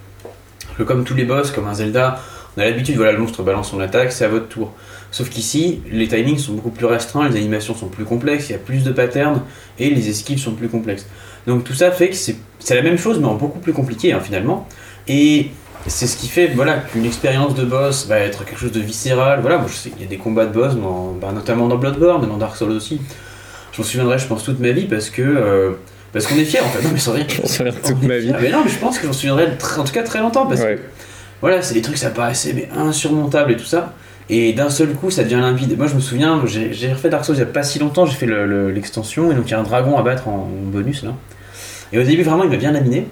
[0.77, 2.21] Que comme tous les boss, comme un Zelda,
[2.57, 4.75] on a l'habitude, voilà, le monstre balance son attaque, c'est à votre tour.
[5.11, 8.55] Sauf qu'ici, les timings sont beaucoup plus restreints, les animations sont plus complexes, il y
[8.55, 9.43] a plus de patterns
[9.79, 11.07] et les esquives sont plus complexes.
[11.47, 14.21] Donc tout ça fait que c'est la même chose mais en beaucoup plus compliqué hein,
[14.21, 14.69] finalement.
[15.09, 15.49] Et
[15.87, 19.41] c'est ce qui fait voilà, qu'une expérience de boss va être quelque chose de viscéral.
[19.41, 20.75] Voilà, moi je sais qu'il y a des combats de boss,
[21.21, 23.01] bah, notamment dans Bloodborne, mais dans Dark Souls aussi.
[23.73, 25.23] Je m'en souviendrai, je pense, toute ma vie parce que.
[25.23, 25.73] Euh,
[26.13, 26.83] parce qu'on est fiers en fait.
[26.83, 27.25] Non, mais sans rien.
[27.85, 28.33] Toute ma vie.
[28.41, 29.47] Mais non, mais je pense que j'en souviendrai
[29.79, 30.79] en tout cas très longtemps parce que.
[31.41, 33.95] Voilà, c'est des trucs, ça paraissait mais insurmontable et tout ça.
[34.33, 35.77] Et d'un seul coup, ça devient limpide.
[35.77, 38.15] Moi, je me souviens, j'ai refait Dark Souls il n'y a pas si longtemps, j'ai
[38.15, 38.29] fait
[38.73, 41.11] l'extension, et donc il y a un dragon à battre en bonus là.
[41.93, 43.09] Et au début, vraiment, il m'a bien laminé.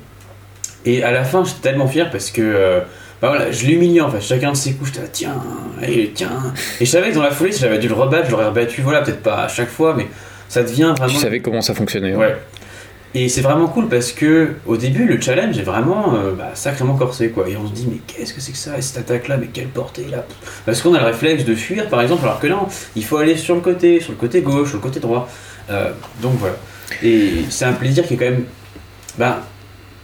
[0.85, 2.41] Et à la fin, j'étais tellement fier parce que.
[2.41, 2.81] Euh,
[3.21, 5.43] bah voilà, je l'humiliais en fait, chacun de ses coups, j'étais là, tiens,
[5.83, 6.31] et tiens.
[6.81, 8.81] Et je savais que dans la foulée, si j'avais dû le rebattre, je l'aurais rebattu,
[8.81, 10.07] voilà, peut-être pas à chaque fois, mais
[10.49, 11.13] ça devient vraiment.
[11.13, 12.15] Tu savais comment ça fonctionnait.
[12.15, 12.37] ouais.
[13.21, 16.95] Et c'est vraiment cool parce que au début, le challenge est vraiment euh, bah, sacrément
[16.95, 17.49] corsé quoi.
[17.49, 19.49] Et on se dit, mais qu'est-ce que c'est que ça Et cette attaque là, mais
[19.49, 20.25] quelle portée là?
[20.65, 23.37] Parce qu'on a le réflexe de fuir par exemple, alors que non, il faut aller
[23.37, 25.29] sur le côté, sur le côté gauche, sur le côté droit.
[25.69, 25.91] Euh,
[26.23, 26.55] donc voilà.
[27.03, 28.45] Et c'est un plaisir qui est quand même.
[29.19, 29.43] Bah,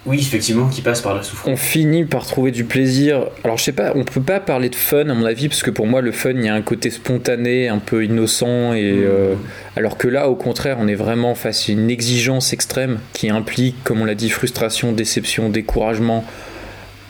[0.07, 1.51] oui, effectivement, qui passe par la souffrance.
[1.51, 3.27] On finit par trouver du plaisir.
[3.43, 5.71] Alors, je sais pas, on peut pas parler de fun, à mon avis, parce que
[5.71, 9.03] pour moi, le fun, il y a un côté spontané, un peu innocent, et mmh.
[9.05, 9.35] euh,
[9.77, 13.83] alors que là, au contraire, on est vraiment face à une exigence extrême qui implique,
[13.83, 16.25] comme on l'a dit, frustration, déception, découragement.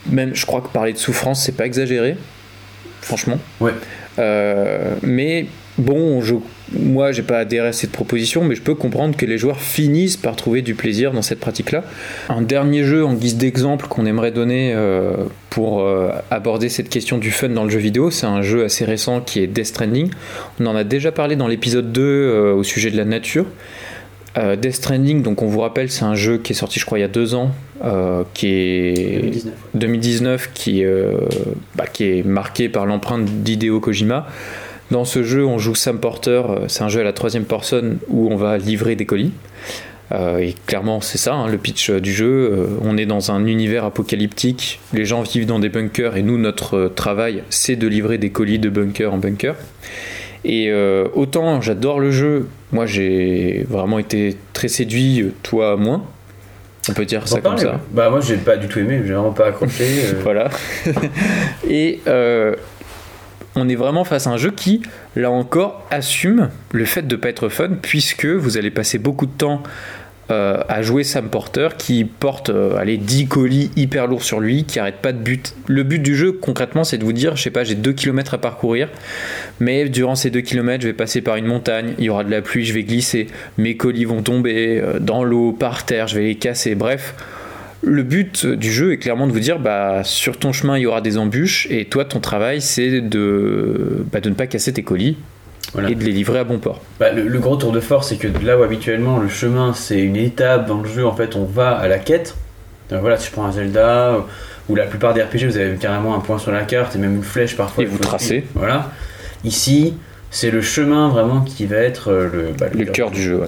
[0.06, 2.16] Même, je crois que parler de souffrance, c'est pas exagéré,
[3.00, 3.40] franchement.
[3.60, 3.72] Ouais.
[4.20, 5.46] Euh, mais
[5.78, 6.34] bon, je
[6.72, 10.16] moi, j'ai pas adhéré à cette proposition, mais je peux comprendre que les joueurs finissent
[10.16, 11.84] par trouver du plaisir dans cette pratique-là.
[12.28, 15.12] Un dernier jeu en guise d'exemple qu'on aimerait donner euh,
[15.50, 18.84] pour euh, aborder cette question du fun dans le jeu vidéo, c'est un jeu assez
[18.84, 20.10] récent qui est Death Stranding.
[20.58, 23.46] On en a déjà parlé dans l'épisode 2 euh, au sujet de la nature.
[24.60, 27.02] Death Stranding, donc on vous rappelle, c'est un jeu qui est sorti, je crois, il
[27.02, 27.52] y a deux ans,
[28.34, 30.82] qui est 2019, 2019 qui,
[31.76, 34.26] bah, qui est marqué par l'empreinte d'Hideo Kojima.
[34.94, 37.98] Dans ce jeu, on joue Sam Porter, euh, c'est un jeu à la troisième personne
[38.06, 39.32] où on va livrer des colis.
[40.12, 42.68] Euh, et clairement, c'est ça hein, le pitch euh, du jeu.
[42.80, 46.92] on est dans un univers apocalyptique, les gens vivent dans des bunkers et nous, notre
[46.94, 49.56] travail, c'est de livrer des colis de bunker en bunker.
[50.44, 50.72] Et
[51.14, 56.04] autant j'adore le jeu, moi j'ai vraiment été très séduit, toi moins.
[56.88, 57.80] On peut dire ça comme ça.
[57.90, 59.86] Bah moi j'ai pas du tout aimé, j'ai vraiment pas accroché.
[60.22, 60.50] voilà.
[61.68, 62.00] et
[63.56, 64.82] on est vraiment face à un jeu qui,
[65.16, 69.26] là encore, assume le fait de ne pas être fun, puisque vous allez passer beaucoup
[69.26, 69.62] de temps
[70.30, 74.64] euh, à jouer Sam Porter, qui porte euh, allez, 10 colis hyper lourds sur lui,
[74.64, 75.54] qui arrête pas de but.
[75.66, 78.34] Le but du jeu, concrètement, c'est de vous dire, je sais pas, j'ai 2 km
[78.34, 78.88] à parcourir,
[79.60, 82.30] mais durant ces 2 km, je vais passer par une montagne, il y aura de
[82.30, 83.26] la pluie, je vais glisser,
[83.58, 87.14] mes colis vont tomber euh, dans l'eau, par terre, je vais les casser, bref
[87.86, 90.86] le but du jeu est clairement de vous dire bah, sur ton chemin il y
[90.86, 94.82] aura des embûches et toi ton travail c'est de, bah, de ne pas casser tes
[94.82, 95.16] colis
[95.88, 96.80] et de les livrer à bon port.
[97.00, 100.16] Bah, le, gros tour de force c'est que là où habituellement le chemin c'est une
[100.16, 102.36] étape dans le jeu en fait on va à la quête.
[102.90, 104.24] voilà si je prends un Zelda
[104.68, 107.16] ou la plupart des RPG vous avez carrément un point sur la carte et même
[107.16, 107.84] une flèche parfois.
[107.84, 108.44] Et vous tracez.
[108.54, 108.92] Voilà.
[109.44, 109.94] Ici
[110.30, 113.42] c'est le chemin vraiment qui va être euh, le, le, cœur du jeu.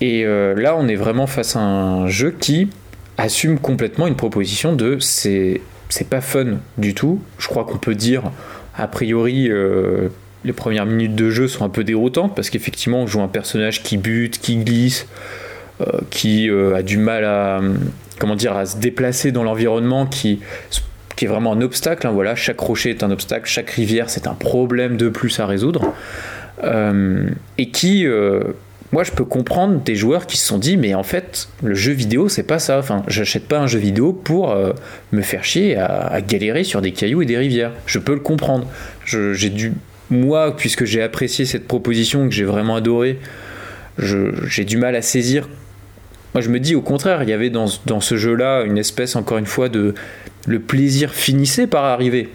[0.00, 2.68] Et euh, là on est vraiment face à un jeu qui
[3.18, 5.60] assume complètement une proposition de c'est
[6.10, 7.20] pas fun du tout.
[7.38, 8.22] Je crois qu'on peut dire,
[8.76, 10.08] a priori, euh,
[10.44, 13.82] les premières minutes de jeu sont un peu déroutantes parce qu'effectivement, on joue un personnage
[13.82, 15.06] qui bute, qui glisse,
[15.80, 17.60] euh, qui a du mal à,
[18.18, 20.40] comment dire, à se déplacer dans l'environnement, qui
[21.16, 22.06] qui est vraiment un obstacle.
[22.06, 25.46] Hein, voilà, chaque rocher est un obstacle, chaque rivière c'est un problème de plus à
[25.46, 25.94] résoudre,
[26.62, 28.06] et qui
[28.92, 31.92] moi je peux comprendre des joueurs qui se sont dit mais en fait le jeu
[31.92, 32.78] vidéo c'est pas ça.
[32.78, 34.72] Enfin j'achète pas un jeu vidéo pour euh,
[35.12, 37.72] me faire chier à, galérer sur des cailloux et des rivières.
[37.86, 38.66] Je peux le comprendre.
[39.04, 39.72] J'ai dû
[40.10, 43.18] moi puisque j'ai apprécié cette proposition que j'ai vraiment adoré
[43.98, 45.48] j'ai du mal à saisir.
[46.34, 48.78] Moi je me dis au contraire il y avait dans, dans ce jeu là une
[48.78, 49.94] espèce encore une fois de
[50.46, 52.28] le plaisir finissait par arriver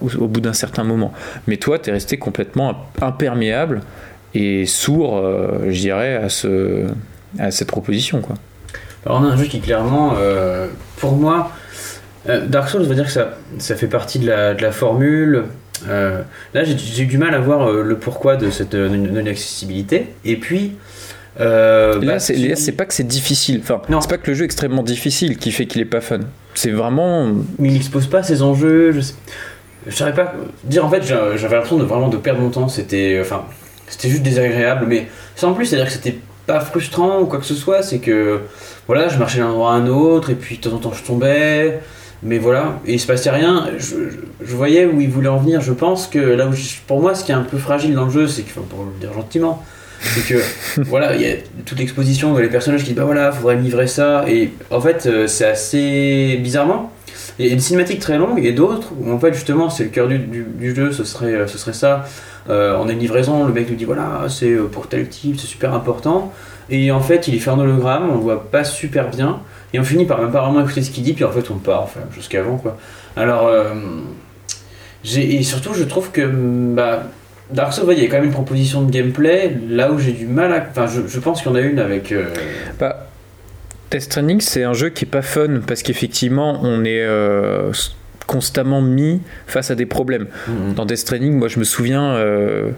[0.00, 1.12] au, au bout d'un certain moment.
[1.48, 3.82] Mais toi tu es resté complètement imperméable
[4.34, 6.84] et sourd, euh, je dirais, à, ce,
[7.38, 8.20] à cette proposition.
[8.20, 8.36] Quoi.
[9.04, 10.66] Alors on a un jeu qui clairement, euh,
[10.96, 11.52] pour moi,
[12.28, 15.44] euh, Dark Souls, veut dire que ça, ça fait partie de la, de la formule.
[15.86, 16.24] là,
[16.64, 20.08] j'ai eu du mal à voir le pourquoi de cette non-accessibilité.
[20.24, 20.72] Et puis,
[21.38, 23.60] là, bah, c'est pas que c'est difficile.
[23.62, 26.20] Enfin, c'est pas que le jeu est extrêmement difficile qui fait qu'il est pas fun.
[26.54, 27.26] C'est vraiment.
[27.58, 28.92] Mais il n'expose pas ses enjeux.
[28.92, 29.14] Je, sais...
[29.86, 30.84] je savais pas dire.
[30.84, 32.68] En fait, j'avais l'impression de vraiment de perdre mon temps.
[32.68, 33.44] C'était, enfin,
[33.88, 37.54] c'était juste désagréable, mais sans plus, c'est-à-dire que c'était pas frustrant ou quoi que ce
[37.54, 38.40] soit, c'est que
[38.86, 41.02] voilà, je marchais d'un endroit à un autre, et puis de temps en temps je
[41.02, 41.80] tombais,
[42.22, 43.68] mais voilà, et il se passait rien.
[43.78, 43.96] Je,
[44.42, 45.60] je, voyais où il voulait en venir.
[45.60, 46.52] Je pense que là où
[46.86, 49.00] pour moi, ce qui est un peu fragile dans le jeu, c'est que, pour le
[49.00, 49.64] dire gentiment,
[50.00, 50.40] c'est que
[50.82, 51.34] voilà, il y a
[51.64, 55.26] toute l'exposition, les personnages qui disent bah voilà, faudrait livrer ça, et en fait, euh,
[55.26, 56.92] c'est assez bizarrement.
[57.38, 59.90] Il y a une cinématique très longue et d'autres où en fait justement c'est le
[59.90, 62.06] cœur du, du, jeu, ce serait, euh, ce serait ça.
[62.48, 65.38] Euh, on a une livraison, le mec nous dit voilà, c'est euh, pour tel type,
[65.38, 66.32] c'est super important.
[66.70, 69.40] Et en fait, il est fait en hologramme, on le voit pas super bien.
[69.72, 71.56] Et on finit par même pas vraiment écouter ce qu'il dit, puis en fait, on
[71.56, 72.76] part, enfin, jusqu'avant quoi.
[73.16, 73.50] Alors,
[75.16, 76.26] et surtout, je trouve que
[76.74, 77.04] bah,
[77.50, 80.26] Dark Souls, il y a quand même une proposition de gameplay, là où j'ai du
[80.26, 80.66] mal à.
[80.70, 82.14] Enfin, je, pense qu'il y en a une avec.
[82.80, 83.05] Bah,
[83.90, 87.04] Death Stranding, c'est un jeu qui est pas fun, parce qu'effectivement, on est
[88.26, 90.26] constamment mis face à des problèmes.
[90.48, 90.74] Mmh.
[90.74, 92.70] Dans Death Stranding, moi je me souviens, euh, euh,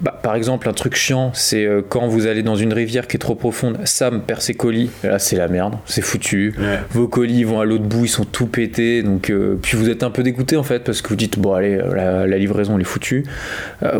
[0.00, 3.16] bah, par exemple, un truc chiant, c'est euh, quand vous allez dans une rivière qui
[3.16, 6.54] est trop profonde, Sam perd ses colis, là c'est la merde, c'est foutu.
[6.90, 9.32] Vos colis vont à l'autre bout, ils sont tout pétés, donc
[9.62, 12.38] puis vous êtes un peu dégoûté en fait parce que vous dites bon allez, la,
[12.38, 13.24] livraison elle est foutue.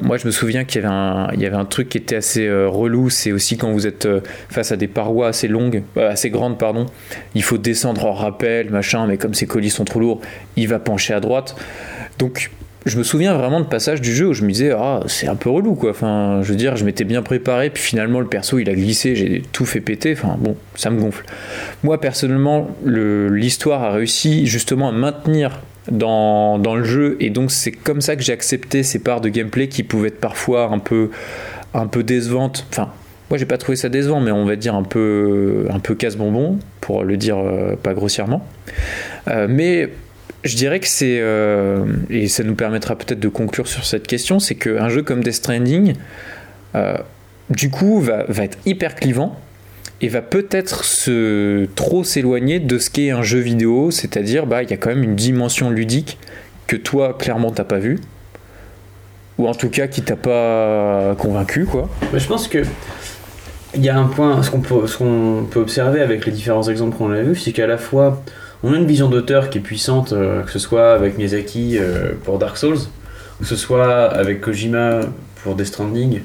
[0.03, 2.17] moi je me souviens qu'il y avait un, il y avait un truc qui était
[2.17, 4.09] assez relou, c'est aussi quand vous êtes
[4.49, 6.87] face à des parois assez longues, assez grandes pardon,
[7.35, 10.21] il faut descendre en rappel, machin, mais comme ces colis sont trop lourds,
[10.57, 11.57] il va pencher à droite.
[12.19, 12.51] Donc
[12.87, 15.37] je me souviens vraiment de passages du jeu où je me disais ah c'est un
[15.37, 15.91] peu relou quoi.
[15.91, 19.17] Enfin je veux dire je m'étais bien préparé puis finalement le perso il a glissé
[19.17, 20.15] j'ai tout fait péter.
[20.15, 21.25] Enfin bon ça me gonfle.
[21.83, 25.61] Moi personnellement l'histoire a réussi justement à maintenir
[25.91, 29.29] dans, dans, le jeu et donc c'est comme ça que j'ai accepté ces parts de
[29.29, 31.11] gameplay qui pouvaient être parfois un peu
[31.75, 32.67] un peu décevantes.
[32.71, 32.91] Enfin
[33.29, 36.59] moi j'ai pas trouvé ça décevant mais on va dire un peu un peu casse-bonbon
[36.81, 38.47] pour le dire euh, pas grossièrement.
[39.29, 39.91] Euh, mais
[40.45, 44.39] je dirais que c'est, euh, et ça nous permettra peut-être de conclure sur cette question,
[44.39, 45.95] c'est qu'un jeu comme Death Stranding,
[46.75, 46.97] euh,
[47.51, 49.39] du coup, va, va, être hyper clivant
[50.01, 54.71] et va peut-être se trop s'éloigner de ce qu'est un jeu vidéo, c'est-à-dire bah il
[54.71, 56.19] y a quand même une dimension ludique
[56.67, 57.99] que toi clairement t'as pas vu
[59.37, 61.91] ou en tout cas qui t'a pas convaincu quoi.
[62.15, 62.63] je pense que
[63.75, 66.69] il y a un point, ce qu'on peut, ce qu'on peut observer avec les différents
[66.69, 68.23] exemples qu'on a vus, c'est qu'à la fois
[68.63, 72.13] on a une vision d'auteur qui est puissante, euh, que ce soit avec Miyazaki euh,
[72.25, 72.79] pour Dark Souls,
[73.39, 75.01] que ce soit avec Kojima
[75.43, 76.21] pour Death Stranding,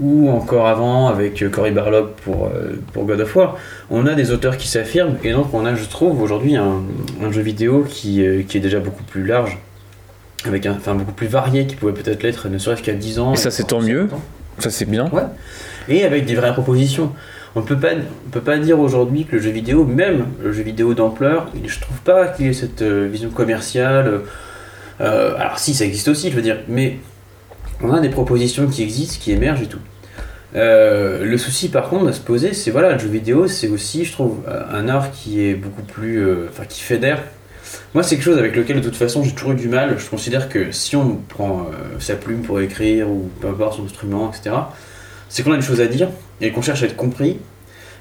[0.00, 2.50] ou encore avant avec euh, Cory Barlog pour,
[2.92, 3.56] pour God of War.
[3.90, 6.82] On a des auteurs qui s'affirment, et donc on a, je trouve, aujourd'hui un,
[7.30, 9.58] jeu vidéo qui, qui, est déjà beaucoup plus large,
[10.44, 13.34] avec un, enfin beaucoup plus varié qu'il pouvait peut-être l'être, ne serait-ce qu'à 10 ans.
[13.34, 14.08] Et ça c'est tant mieux,
[14.58, 15.08] ça c'est bien.
[15.10, 15.22] Ouais.
[15.88, 17.12] Et avec des vraies propositions.
[17.56, 17.92] On peut pas,
[18.32, 21.98] peut pas dire aujourd'hui que le jeu vidéo, même le jeu vidéo d'ampleur, je trouve
[22.00, 24.20] pas qu'il ait cette euh, vision commerciale.
[25.00, 26.98] Euh, alors si, ça existe aussi, je veux dire, mais
[27.82, 29.78] on a des propositions qui existent, qui émergent et tout.
[30.54, 34.04] Euh, le souci par contre à se poser, c'est voilà, le jeu vidéo, c'est aussi,
[34.04, 37.22] je trouve, un art qui est beaucoup plus, enfin, qui fédère.
[37.94, 39.98] Moi, c'est quelque chose avec lequel de toute façon j'ai toujours eu du mal.
[39.98, 44.30] Je considère que si on prend sa plume pour écrire ou peu importe son instrument,
[44.30, 44.56] etc
[45.28, 46.08] c'est qu'on a une chose à dire
[46.40, 47.38] et qu'on cherche à être compris.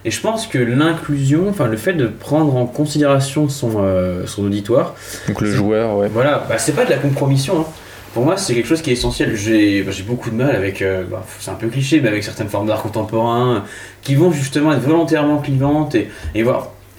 [0.05, 4.45] Et je pense que l'inclusion, enfin le fait de prendre en considération son, euh, son
[4.45, 4.93] auditoire.
[5.27, 6.09] Donc le joueur, ouais.
[6.13, 7.61] Voilà, bah, c'est pas de la compromission.
[7.61, 7.65] Hein.
[8.13, 9.35] Pour moi, c'est quelque chose qui est essentiel.
[9.35, 12.49] J'ai bah, beaucoup de mal avec, euh, bah, c'est un peu cliché, mais avec certaines
[12.49, 13.65] formes d'art contemporain
[14.03, 16.45] qui vont justement être volontairement clivantes et, et,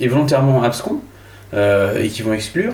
[0.01, 1.01] et volontairement abscons
[1.55, 2.72] euh, et qui vont exclure.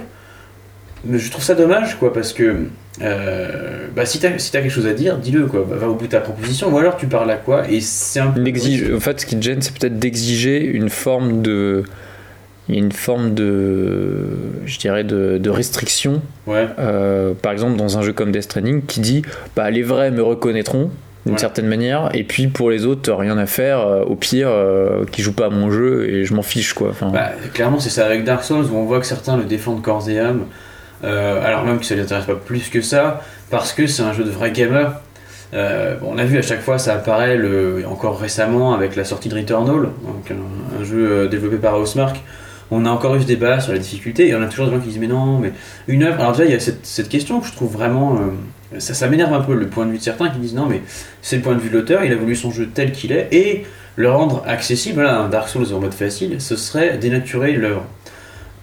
[1.04, 2.68] mais je trouve ça dommage, quoi, parce que
[3.00, 5.64] euh, bah, si t'as si as quelque chose à dire, dis-le, quoi.
[5.68, 8.34] Va au bout de ta proposition, ou alors tu parles à quoi Et c'est un.
[8.94, 11.84] En fait, ce qui te gêne, c'est peut-être d'exiger une forme de.
[12.68, 14.26] une forme de.
[14.66, 16.20] Je dirais de, de restriction.
[16.46, 16.66] Ouais.
[16.78, 19.22] Euh, par exemple, dans un jeu comme Death Stranding, qui dit
[19.56, 20.90] bah, les vrais me reconnaîtront
[21.24, 21.38] d'une Ouais.
[21.40, 23.78] certaine manière, et puis pour les autres, rien à faire.
[23.86, 26.88] euh, Au pire, euh, qui jouent pas à mon jeu et je m'en fiche, quoi.
[26.90, 29.82] Enfin, Bah, clairement, c'est ça avec Dark Souls où on voit que certains le défendent
[29.82, 30.46] corps et âme,
[31.04, 34.12] euh, alors même que ça les intéresse pas plus que ça, parce que c'est un
[34.12, 35.00] jeu de vrais gamers.
[35.54, 37.38] Euh, on a vu à chaque fois, ça apparaît
[37.84, 42.20] encore récemment avec la sortie de Returnal, donc un, un jeu euh, développé par Housemark.
[42.70, 44.80] On a encore eu ce débat sur la difficulté et on a toujours des gens
[44.80, 45.52] qui disent mais non, mais
[45.88, 46.20] une œuvre.
[46.20, 48.18] Alors déjà, il y a cette, question que je trouve vraiment.
[48.78, 50.80] ça m'énerve un peu le point de vue de certains qui disent non, mais
[51.20, 53.28] c'est le point de vue de l'auteur, il a voulu son jeu tel qu'il est
[53.30, 57.84] et le rendre accessible, là, un Dark Souls en mode facile, ce serait dénaturer l'œuvre.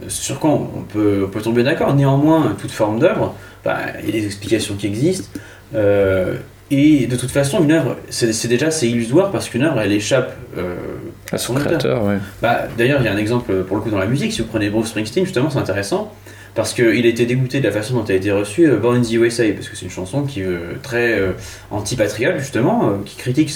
[0.02, 1.94] Euh, Sur quoi on peut, on peut tomber d'accord.
[1.96, 5.30] Néanmoins, toute forme d'œuvre, bah, il y a des explications qui existent.
[5.76, 6.36] euh,
[6.72, 10.36] et de toute façon, une œuvre, c'est déjà c'est illusoire parce qu'une œuvre, elle échappe
[10.56, 10.76] euh,
[11.32, 12.18] à son créateur, ouais.
[12.44, 14.32] bah, D'ailleurs, il y a un exemple pour le coup dans la musique.
[14.34, 16.14] Si vous prenez Bruce Springsteen, justement, c'est intéressant
[16.54, 18.98] parce qu'il a été dégoûté de la façon dont elle a été reçue euh, Born
[18.98, 21.32] in the USA parce que c'est une chanson qui est euh, très euh,
[21.72, 23.52] anti-patriote justement, euh, qui critique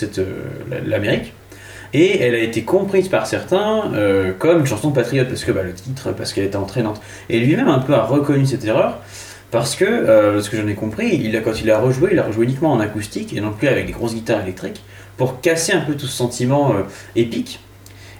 [0.86, 1.34] l'Amérique.
[1.94, 5.64] Et elle a été comprise par certains euh, comme une chanson patriote parce que bah,
[5.64, 7.02] le titre, parce qu'elle était entraînante.
[7.30, 9.00] Et lui-même un peu a reconnu cette erreur
[9.52, 12.20] parce que, euh, ce que j'en ai compris, il a, quand il a rejoué, il
[12.20, 14.82] a rejoué uniquement en acoustique et non plus avec des grosses guitares électriques
[15.16, 16.82] pour casser un peu tout ce sentiment euh,
[17.16, 17.60] épique.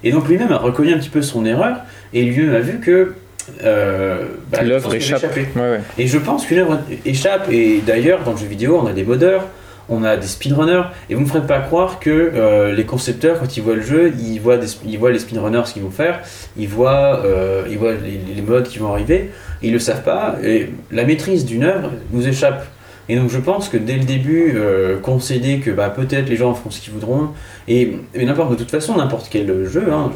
[0.04, 1.78] Et donc lui-même a reconnu un petit peu son erreur
[2.14, 3.16] et lui-même a vu que
[3.64, 5.24] euh, bah, L'œuvre échappe.
[5.56, 5.82] Ouais, ouais.
[5.98, 9.04] Et je pense qu'une œuvre échappe, et d'ailleurs, dans le jeu vidéo, on a des
[9.04, 9.48] modeurs,
[9.90, 13.40] on a des speedrunners, et vous ne me ferez pas croire que euh, les concepteurs,
[13.40, 16.22] quand ils voient le jeu, ils voient, ils voient les speedrunners ce qu'ils vont faire,
[16.58, 19.32] ils voient, euh, ils voient les, modes qui vont arriver,
[19.62, 22.66] ils le savent pas, et la maîtrise d'une œuvre nous échappe.
[23.10, 26.54] Et donc je pense que dès le début, euh, concéder que bah, peut-être les gens
[26.54, 27.30] feront ce qu'ils voudront,
[27.68, 30.12] et, n'importe de toute façon, n'importe quel jeu, hein,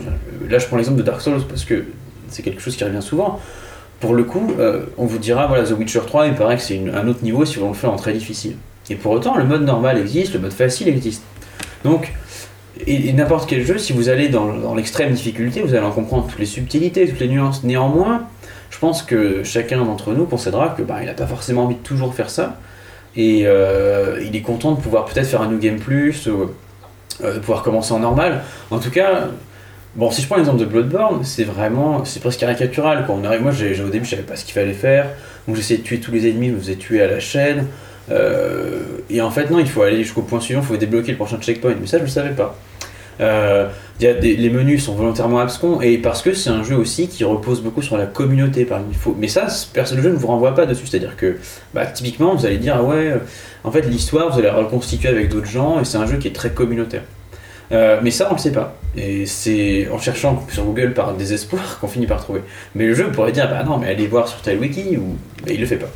[0.50, 1.84] là je prends l'exemple de Dark Souls parce que
[2.30, 3.42] c'est quelque chose qui revient souvent,
[4.00, 4.54] pour le coup,
[4.98, 7.58] on vous dira, voilà, The Witcher 3, il paraît que c'est un autre niveau si
[7.58, 8.56] on le fait en très difficile.
[8.90, 11.24] Et pour autant, le mode normal existe, le mode facile existe.
[11.84, 12.14] Donc,
[12.86, 16.40] et, n'importe quel jeu, si vous allez dans, l'extrême difficulté, vous allez en comprendre toutes
[16.40, 17.64] les subtilités, toutes les nuances.
[17.64, 18.28] Néanmoins,
[18.70, 21.82] je pense que chacun d'entre nous concédera que bah, il n'a pas forcément envie de
[21.82, 22.60] toujours faire ça.
[23.16, 26.52] Et euh, il est content de pouvoir peut-être faire un New Game Plus, ou
[27.24, 28.44] euh, de pouvoir commencer en normal.
[28.70, 29.30] En tout cas,
[29.98, 33.08] Bon, si je prends l'exemple de Bloodborne, c'est vraiment, c'est presque caricatural.
[33.08, 33.16] Quoi.
[33.20, 35.08] On arrive, moi, j'ai- au début, je savais pas ce qu'il fallait faire.
[35.48, 37.66] Donc, j'essayais de tuer tous les ennemis, je me faisais tuer à la chaîne.
[38.10, 41.18] Euh, et en fait, non, il faut aller jusqu'au point suivant, il faut débloquer le
[41.18, 41.76] prochain checkpoint.
[41.80, 42.58] Mais ça, je le savais pas.
[43.20, 43.68] Euh,
[44.00, 47.24] y a les menus sont volontairement abscons et parce que c'est un jeu aussi qui
[47.24, 48.64] repose beaucoup sur la communauté.
[48.64, 48.82] Par
[49.18, 50.86] mais ça, personne le jeu ne vous renvoie pas dessus.
[50.88, 51.38] C'est-à-dire que,
[51.74, 53.18] bah, typiquement, vous allez dire, ah ouais, euh,
[53.64, 56.28] en fait, l'histoire, vous allez la reconstituer avec d'autres gens et c'est un jeu qui
[56.28, 57.04] est très communautaire.
[57.70, 58.78] Mais ça, on le sait pas.
[58.96, 62.42] Et c'est en cherchant sur Google par désespoir qu'on finit par trouver.
[62.76, 65.56] Mais le jeu pourrait dire, bah non, mais allez voir sur tel wiki, ou mais
[65.56, 65.90] il le fait pas.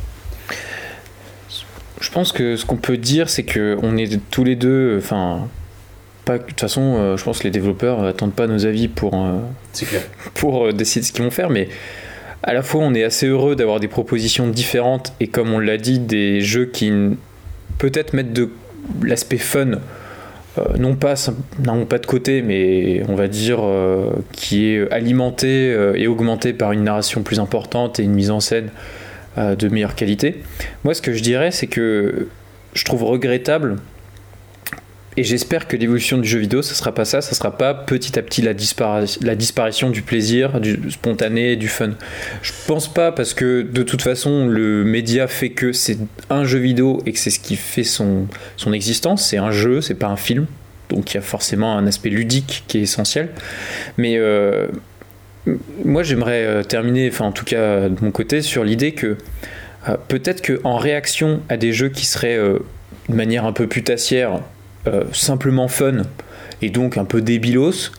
[2.02, 5.48] Je pense que ce qu'on peut dire, c'est que on est tous les deux, enfin,
[6.24, 6.38] pas.
[6.38, 9.38] De toute façon, euh, je pense que les développeurs attendent pas nos avis pour euh,
[9.72, 10.02] clair.
[10.34, 11.68] pour euh, décider ce qu'ils vont faire, mais
[12.42, 15.76] à la fois on est assez heureux d'avoir des propositions différentes et comme on l'a
[15.76, 16.92] dit, des jeux qui
[17.78, 18.50] peut-être mettent de
[19.00, 19.78] l'aspect fun,
[20.76, 21.14] non pas
[21.64, 23.60] non pas de côté, mais on va dire
[24.32, 28.70] qui est alimenté et augmenté par une narration plus importante et une mise en scène
[29.36, 30.42] de meilleure qualité.
[30.84, 32.28] Moi, ce que je dirais, c'est que
[32.74, 33.76] je trouve regrettable.
[35.18, 38.18] Et j'espère que l'évolution du jeu vidéo, ça sera pas ça, ça sera pas petit
[38.18, 41.90] à petit la, dispari- la disparition du plaisir, du spontané, du fun.
[42.40, 45.98] Je pense pas parce que de toute façon le média fait que c'est
[46.30, 48.26] un jeu vidéo et que c'est ce qui fait son,
[48.56, 50.46] son existence, c'est un jeu, c'est pas un film.
[50.88, 53.28] Donc il y a forcément un aspect ludique qui est essentiel.
[53.98, 54.68] Mais euh,
[55.84, 59.16] moi j'aimerais euh, terminer, enfin en tout cas de mon côté, sur l'idée que
[59.88, 62.58] euh, peut-être qu'en réaction à des jeux qui seraient euh,
[63.08, 64.40] de manière un peu putassière,
[64.86, 66.02] euh, simplement fun
[66.60, 67.90] et donc un peu débilos,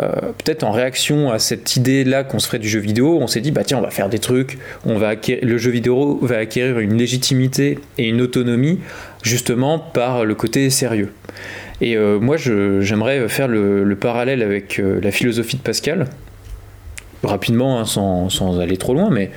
[0.00, 3.52] euh, peut-être en réaction à cette idée-là qu'on se du jeu vidéo, on s'est dit
[3.52, 6.96] bah tiens on va faire des trucs, on va le jeu vidéo va acquérir une
[6.96, 8.80] légitimité et une autonomie
[9.22, 11.12] justement par le côté sérieux.
[11.80, 16.06] Et euh, moi j'aimerais faire le, le parallèle avec euh, la philosophie de Pascal,
[17.26, 19.30] rapidement hein, sans, sans aller trop loin, mais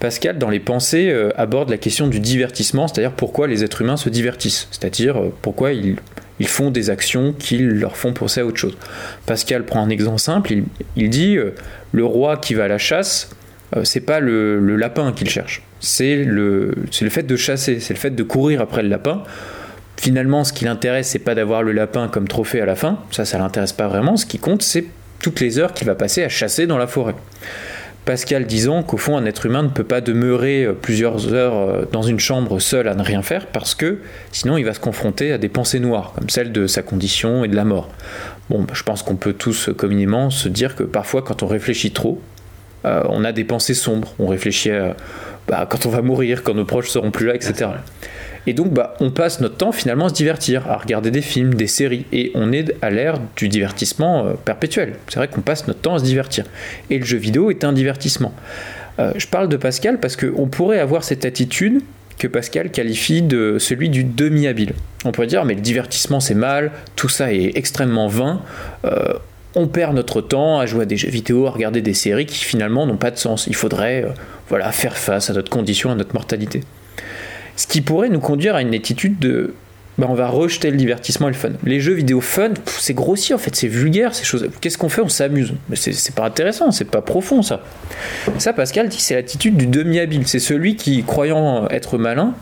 [0.00, 3.96] Pascal dans les pensées euh, aborde la question du divertissement, c'est-à-dire pourquoi les êtres humains
[3.96, 5.96] se divertissent, c'est-à-dire euh, pourquoi ils
[6.38, 8.76] ils font des actions qui leur font penser à autre chose.
[9.24, 10.64] Pascal prend un exemple simple, il,
[10.94, 11.54] il dit euh,
[11.92, 13.30] le roi qui va à la chasse,
[13.74, 17.94] euh, c'est pas le, le lapin qu'il cherche, c'est le, le fait de chasser, c'est
[17.94, 19.22] le fait de courir après le lapin.
[19.98, 23.24] Finalement, ce qui l'intéresse, c'est pas d'avoir le lapin comme trophée à la fin, ça,
[23.24, 24.18] ça l'intéresse pas vraiment.
[24.18, 24.84] Ce qui compte, c'est
[25.20, 27.14] toutes les heures qu'il va passer à chasser dans la forêt.
[28.04, 31.84] Pascal disant qu'au fond, un être humain ne peut pas demeurer euh, plusieurs heures euh,
[31.90, 33.98] dans une chambre seul à ne rien faire parce que
[34.30, 37.48] sinon il va se confronter à des pensées noires, comme celle de sa condition et
[37.48, 37.88] de la mort.
[38.48, 41.90] Bon, bah, je pense qu'on peut tous communément se dire que parfois, quand on réfléchit
[41.90, 42.22] trop,
[42.84, 44.14] euh, on a des pensées sombres.
[44.20, 44.96] On réfléchit à
[45.48, 47.70] bah, quand on va mourir, quand nos proches seront plus là, etc.
[48.46, 51.54] Et donc, bah, on passe notre temps finalement à se divertir, à regarder des films,
[51.54, 54.94] des séries, et on est à l'ère du divertissement euh, perpétuel.
[55.08, 56.44] C'est vrai qu'on passe notre temps à se divertir.
[56.90, 58.32] Et le jeu vidéo est un divertissement.
[58.98, 61.82] Euh, je parle de Pascal parce qu'on pourrait avoir cette attitude
[62.18, 64.72] que Pascal qualifie de celui du demi-habile.
[65.04, 68.40] On pourrait dire, mais le divertissement c'est mal, tout ça est extrêmement vain.
[68.86, 69.14] Euh,
[69.54, 72.42] on perd notre temps à jouer à des jeux vidéo, à regarder des séries qui
[72.42, 73.46] finalement n'ont pas de sens.
[73.46, 74.06] Il faudrait
[74.70, 76.60] faire face à notre condition, à notre mortalité.
[77.56, 79.54] Ce qui pourrait nous conduire à une attitude de
[79.98, 81.52] bah, on va rejeter le divertissement et le fun.
[81.64, 84.46] Les jeux vidéo fun, c'est grossier en fait, c'est vulgaire ces choses.
[84.60, 85.00] Qu'est-ce qu'on fait?
[85.00, 85.54] On s'amuse.
[85.70, 87.62] Mais c'est pas intéressant, c'est pas profond ça.
[88.38, 90.26] Ça, Pascal dit, c'est l'attitude du demi-habile.
[90.26, 92.34] C'est celui qui, croyant être malin,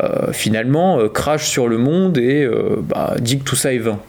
[0.00, 3.78] euh, finalement euh, crache sur le monde et euh, bah, dit que tout ça est
[3.78, 4.00] vain.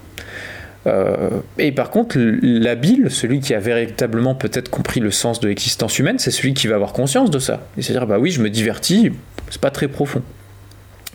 [1.60, 6.18] et par contre, l'habile, celui qui a véritablement peut-être compris le sens de l'existence humaine,
[6.18, 7.68] c'est celui qui va avoir conscience de ça.
[7.78, 9.12] Et c'est-à-dire, bah oui, je me divertis,
[9.50, 10.24] c'est pas très profond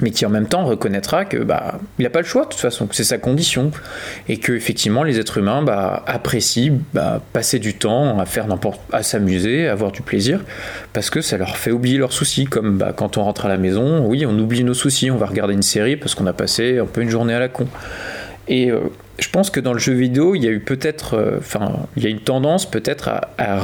[0.01, 2.61] mais qui en même temps reconnaîtra que bah il n'a pas le choix de toute
[2.61, 3.70] façon, que c'est sa condition
[4.28, 8.80] et que effectivement les êtres humains bah, apprécient bah, passer du temps à faire n'importe
[8.93, 10.40] à s'amuser, à avoir du plaisir
[10.93, 13.59] parce que ça leur fait oublier leurs soucis comme bah, quand on rentre à la
[13.59, 16.78] maison, oui, on oublie nos soucis, on va regarder une série parce qu'on a passé
[16.78, 17.66] un peu une journée à la con.
[18.49, 18.80] Et euh,
[19.18, 22.03] je pense que dans le jeu vidéo, il y a eu peut-être euh, enfin, il
[22.03, 23.61] y a une tendance peut-être à, à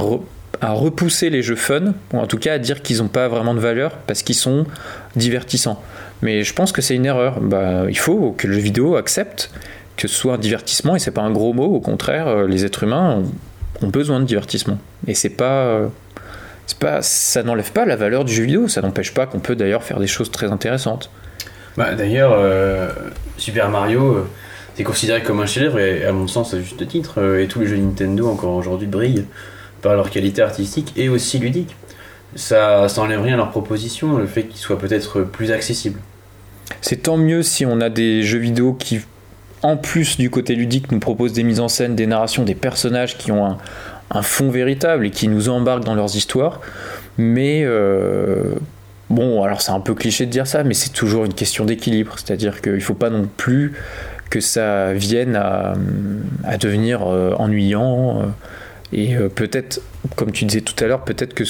[0.63, 3.61] repousser les jeux fun, ou en tout cas à dire qu'ils n'ont pas vraiment de
[3.61, 4.67] valeur parce qu'ils sont
[5.17, 5.83] divertissants.
[6.23, 7.41] Mais je pense que c'est une erreur.
[7.41, 9.51] Bah, il faut que le jeu vidéo accepte
[9.97, 11.75] que ce soit un divertissement et c'est pas un gros mot.
[11.75, 13.23] Au contraire, euh, les êtres humains
[13.83, 14.79] ont, besoin de divertissement.
[15.07, 15.87] Et c'est pas, euh,
[16.67, 18.69] c'est pas, ça n'enlève pas la valeur du jeu vidéo.
[18.69, 21.11] Ça n'empêche pas qu'on peut d'ailleurs faire des choses très intéressantes.
[21.77, 22.91] Bah, d'ailleurs, euh,
[23.37, 24.27] Super Mario
[24.75, 27.41] c'est considéré comme un chef-d'œuvre et à mon sens à juste titre.
[27.41, 29.25] et tous les jeux Nintendo encore aujourd'hui brillent
[29.83, 31.75] par leur qualité artistique et aussi ludique
[32.35, 36.01] ça, ça enlève rien à leur proposition, le fait qu'ils soient peut-être plus accessibles.
[36.81, 39.01] C'est tant mieux si on a des jeux vidéo qui,
[39.63, 43.17] en plus du côté ludique, nous proposent des mises en scène, des narrations, des personnages
[43.17, 43.57] qui ont
[44.11, 46.61] un, fond véritable et qui nous embarquent dans leurs histoires.
[47.17, 48.55] Mais euh,
[49.11, 52.15] bon, alors c'est un peu cliché de dire ça, mais c'est toujours une question d'équilibre.
[52.17, 53.73] C'est-à-dire qu'il ne faut pas non plus
[54.31, 55.75] que ça vienne à,
[56.59, 58.21] devenir euh, ennuyant.
[58.21, 58.27] Euh,
[58.93, 59.81] et peut-être,
[60.17, 61.45] comme tu disais tout à l'heure, peut-être que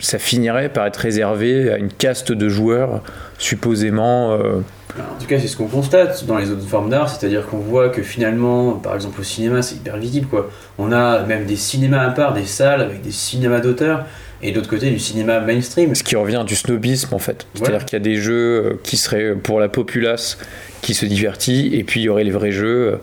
[0.00, 3.02] ça finirait par être réservé à une caste de joueurs
[3.38, 4.32] supposément.
[4.32, 4.60] Euh,
[4.98, 7.88] en tout cas, c'est ce qu'on constate dans les autres formes d'art, c'est-à-dire qu'on voit
[7.88, 10.26] que finalement, par exemple au cinéma, c'est hyper visible.
[10.28, 10.50] Quoi.
[10.78, 14.06] On a même des cinémas à part, des salles avec des cinémas d'auteurs,
[14.42, 15.94] et de l'autre côté du cinéma mainstream.
[15.94, 17.46] Ce qui revient du snobisme en fait.
[17.54, 20.38] C'est-à-dire qu'il y a des jeux euh, qui seraient pour la populace
[20.80, 22.98] qui se divertit, et puis il y aurait les vrais jeux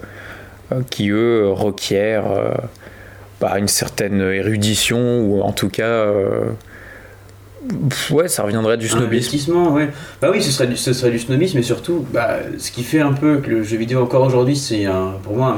[0.71, 2.25] euh, qui eux requièrent
[3.47, 6.05] bah, une certaine érudition, ou en tout cas
[8.11, 9.55] Ouais, ça reviendrait du snobisme.
[9.73, 9.89] ouais.
[10.21, 12.99] Bah oui, ce serait, du, ce serait du snobisme, mais surtout, bah, ce qui fait
[12.99, 14.85] un peu que le jeu vidéo encore aujourd'hui, c'est
[15.23, 15.57] pour moi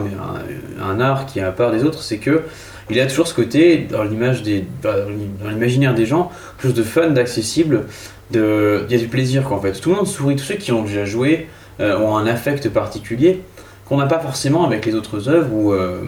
[0.81, 2.43] un, art qui est à part des autres, c'est que
[2.89, 4.95] il a toujours ce côté dans l'image des, bah,
[5.43, 7.85] dans l'imaginaire des gens, quelque chose de fun, d'accessible,
[8.31, 9.73] de, il y a du plaisir quoi en fait.
[9.73, 11.47] Tout le monde sourit, tous ceux qui ont déjà joué
[11.79, 13.41] euh, ont un affect particulier
[13.85, 16.01] qu'on n'a pas forcément avec les autres œuvres euh, euh,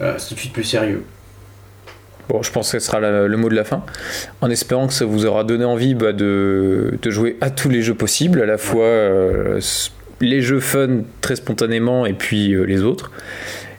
[0.00, 1.04] c'est tout de suite plus sérieux.
[2.30, 3.82] Bon, je pense que ce sera le mot de la fin.
[4.40, 7.94] En espérant que ça vous aura donné envie bah, de, jouer à tous les jeux
[7.94, 9.60] possibles, à la fois euh,
[10.20, 13.10] les jeux fun très spontanément et puis euh, les autres.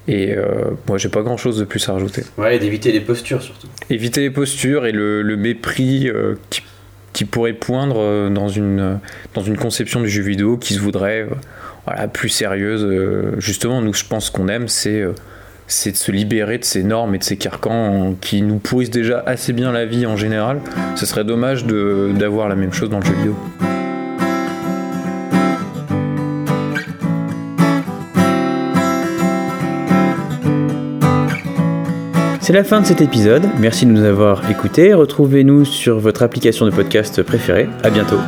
[0.09, 2.23] Et euh, moi, j'ai pas grand chose de plus à rajouter.
[2.37, 3.67] Ouais, d'éviter les postures surtout.
[3.89, 6.09] Éviter les postures et le, mépris
[7.13, 8.99] qui, pourrait poindre dans une,
[9.33, 11.25] dans une conception du jeu vidéo qui se voudrait
[11.85, 12.85] voilà, plus sérieuse.
[13.37, 15.05] justement, nous, je pense qu'on aime, c'est
[15.71, 19.23] c'est de se libérer de ces normes et de ces carcans qui nous pourrissent déjà
[19.25, 20.59] assez bien la vie en général.
[20.95, 23.35] Ce serait dommage d'avoir la même chose dans le jeu vidéo.
[32.41, 33.47] C'est la fin de cet épisode.
[33.59, 34.93] Merci de nous avoir écoutés.
[34.93, 37.69] Retrouvez-nous sur votre application de podcast préférée.
[37.83, 38.19] À bientôt.